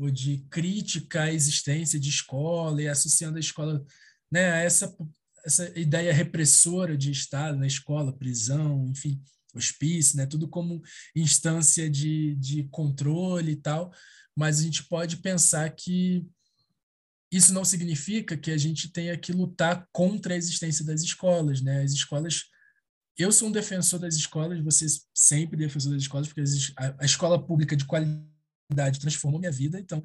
[0.00, 3.84] ou de crítica à existência de escola e associando a escola
[4.32, 4.96] né, a essa,
[5.44, 9.22] essa ideia repressora de Estado na escola, prisão, enfim,
[9.54, 10.80] hospício, né, tudo como
[11.14, 13.92] instância de, de controle e tal,
[14.34, 16.26] mas a gente pode pensar que
[17.30, 21.82] isso não significa que a gente tenha que lutar contra a existência das escolas, né?
[21.82, 22.46] As escolas
[23.16, 26.42] eu sou um defensor das escolas, você sempre defensor das escolas, porque
[26.76, 28.26] a escola pública de qualidade
[28.98, 29.78] transformou minha vida.
[29.78, 30.02] Então,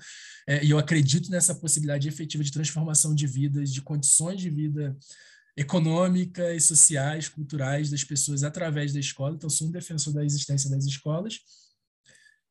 [0.47, 4.95] é, e eu acredito nessa possibilidade efetiva de transformação de vidas, de condições de vida
[5.57, 9.35] econômicas, sociais, culturais das pessoas através da escola.
[9.35, 11.39] Então, sou um defensor da existência das escolas.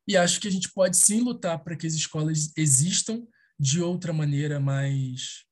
[0.07, 3.25] E acho que a gente pode sim lutar para que as escolas existam
[3.59, 5.43] de outra maneira mais.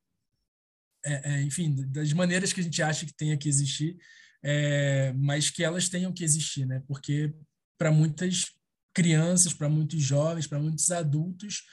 [1.06, 3.98] É, é, enfim, das maneiras que a gente acha que tenha que existir,
[4.42, 6.82] é, mas que elas tenham que existir, né?
[6.88, 7.34] Porque
[7.78, 8.46] para muitas
[8.94, 11.64] crianças, para muitos jovens, para muitos adultos,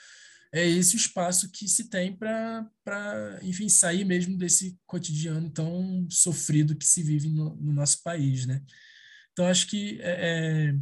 [0.52, 6.76] é esse o espaço que se tem para, enfim, sair mesmo desse cotidiano tão sofrido
[6.76, 8.60] que se vive no, no nosso país, né?
[9.32, 10.74] Então, acho que, é, é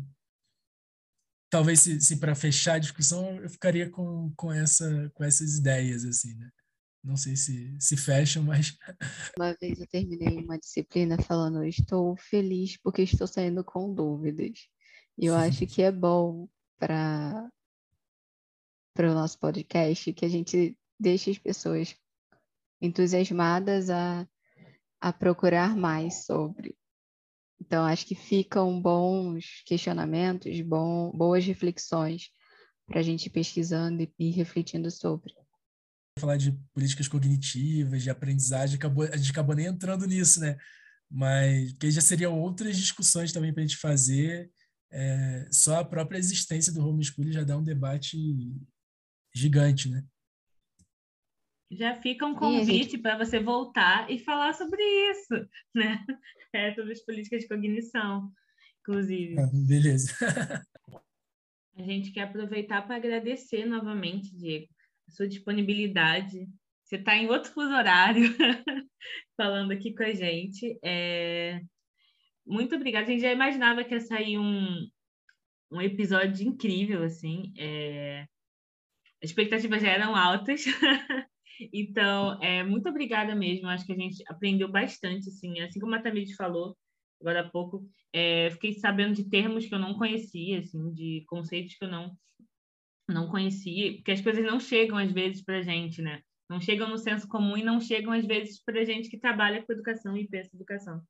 [1.51, 6.05] talvez, se, se para fechar a discussão, eu ficaria com, com, essa, com essas ideias,
[6.05, 6.51] assim, né?
[7.05, 8.77] Não sei se, se fecham, mas...
[9.39, 14.59] Uma vez eu terminei uma disciplina falando, estou feliz porque estou saindo com dúvidas.
[15.19, 17.51] E eu acho que é bom para
[18.95, 21.95] para o nosso podcast que a gente deixe as pessoas
[22.81, 24.27] entusiasmadas a,
[25.01, 26.77] a procurar mais sobre.
[27.61, 32.31] Então, acho que ficam bons questionamentos, bom, boas reflexões
[32.87, 35.33] para a gente ir pesquisando e, e refletindo sobre.
[36.19, 40.57] Falar de políticas cognitivas, de aprendizagem, acabou, a gente acabou nem entrando nisso, né?
[41.11, 44.51] mas que já seriam outras discussões também para a gente fazer.
[44.91, 48.17] É, só a própria existência do homeschooling já dá um debate
[49.35, 50.05] gigante, né?
[51.71, 52.99] Já fica um convite gente...
[52.99, 56.05] para você voltar e falar sobre isso, né?
[56.53, 58.33] É, sobre as políticas de cognição,
[58.81, 59.39] inclusive.
[59.39, 60.15] Ah, beleza.
[61.77, 64.67] a gente quer aproveitar para agradecer novamente, Diego,
[65.07, 66.49] a sua disponibilidade.
[66.85, 68.23] Você está em outro fuso horário,
[69.37, 70.79] falando aqui com a gente.
[70.83, 71.61] É...
[72.49, 73.07] Muito obrigada.
[73.07, 74.89] A gente já imaginava que ia sair um,
[75.71, 77.53] um episódio incrível, assim.
[77.57, 78.27] É...
[79.23, 80.65] As expectativas já eram altas.
[81.73, 83.67] Então, é, muito obrigada mesmo.
[83.67, 85.59] Acho que a gente aprendeu bastante, assim.
[85.59, 86.77] Assim como a Tamires falou
[87.21, 91.75] agora há pouco, é, fiquei sabendo de termos que eu não conhecia, assim, de conceitos
[91.75, 92.17] que eu não
[93.09, 96.21] não conhecia, porque as coisas não chegam às vezes para gente, né?
[96.49, 99.63] Não chegam no senso comum e não chegam às vezes para a gente que trabalha
[99.63, 101.03] com educação e pensa educação.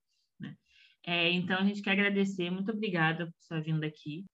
[1.06, 2.50] É, então, a gente quer agradecer.
[2.50, 4.24] Muito obrigada por sua vinda aqui.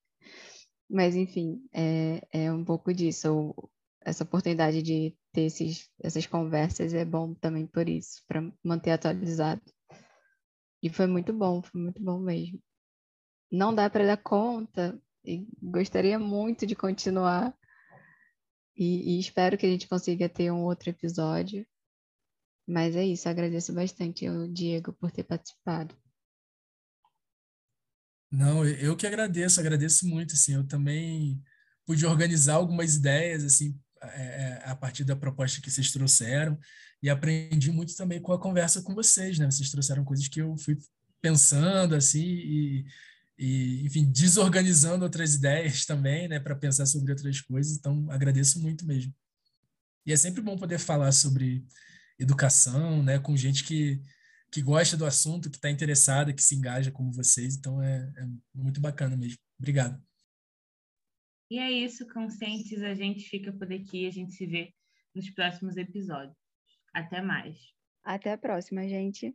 [0.89, 3.53] Mas, enfim, é, é um pouco disso.
[4.01, 9.61] essa oportunidade de ter esses, essas conversas é bom também por isso, para manter atualizado.
[10.81, 12.61] E foi muito bom, foi muito bom mesmo.
[13.51, 17.57] Não dá para dar conta e gostaria muito de continuar.
[18.77, 21.65] E, e, espero que a gente consiga ter um outro episódio.
[22.67, 25.95] Mas é isso, agradeço bastante ao Diego por ter participado.
[28.35, 31.41] Não, eu que agradeço, agradeço muito, assim, eu também
[31.85, 36.59] pude organizar algumas ideias, assim, é, é, a partir da proposta que vocês trouxeram
[37.01, 39.49] e aprendi muito também com a conversa com vocês, né?
[39.49, 40.77] Vocês trouxeram coisas que eu fui
[41.21, 42.85] pensando assim e,
[43.39, 47.77] e enfim, desorganizando outras ideias também, né, para pensar sobre outras coisas.
[47.77, 49.13] Então, agradeço muito mesmo.
[50.05, 51.65] E é sempre bom poder falar sobre
[52.19, 54.01] educação, né, com gente que
[54.55, 57.57] que gosta do assunto, que está interessada, que se engaja como vocês.
[57.57, 59.37] Então, é, é muito bacana mesmo.
[59.59, 60.01] Obrigado.
[61.51, 64.73] E é isso, conscientes, a gente fica por aqui, a gente se vê
[65.13, 66.37] nos próximos episódios.
[66.93, 67.57] Até mais.
[68.01, 69.29] Até a próxima, gente.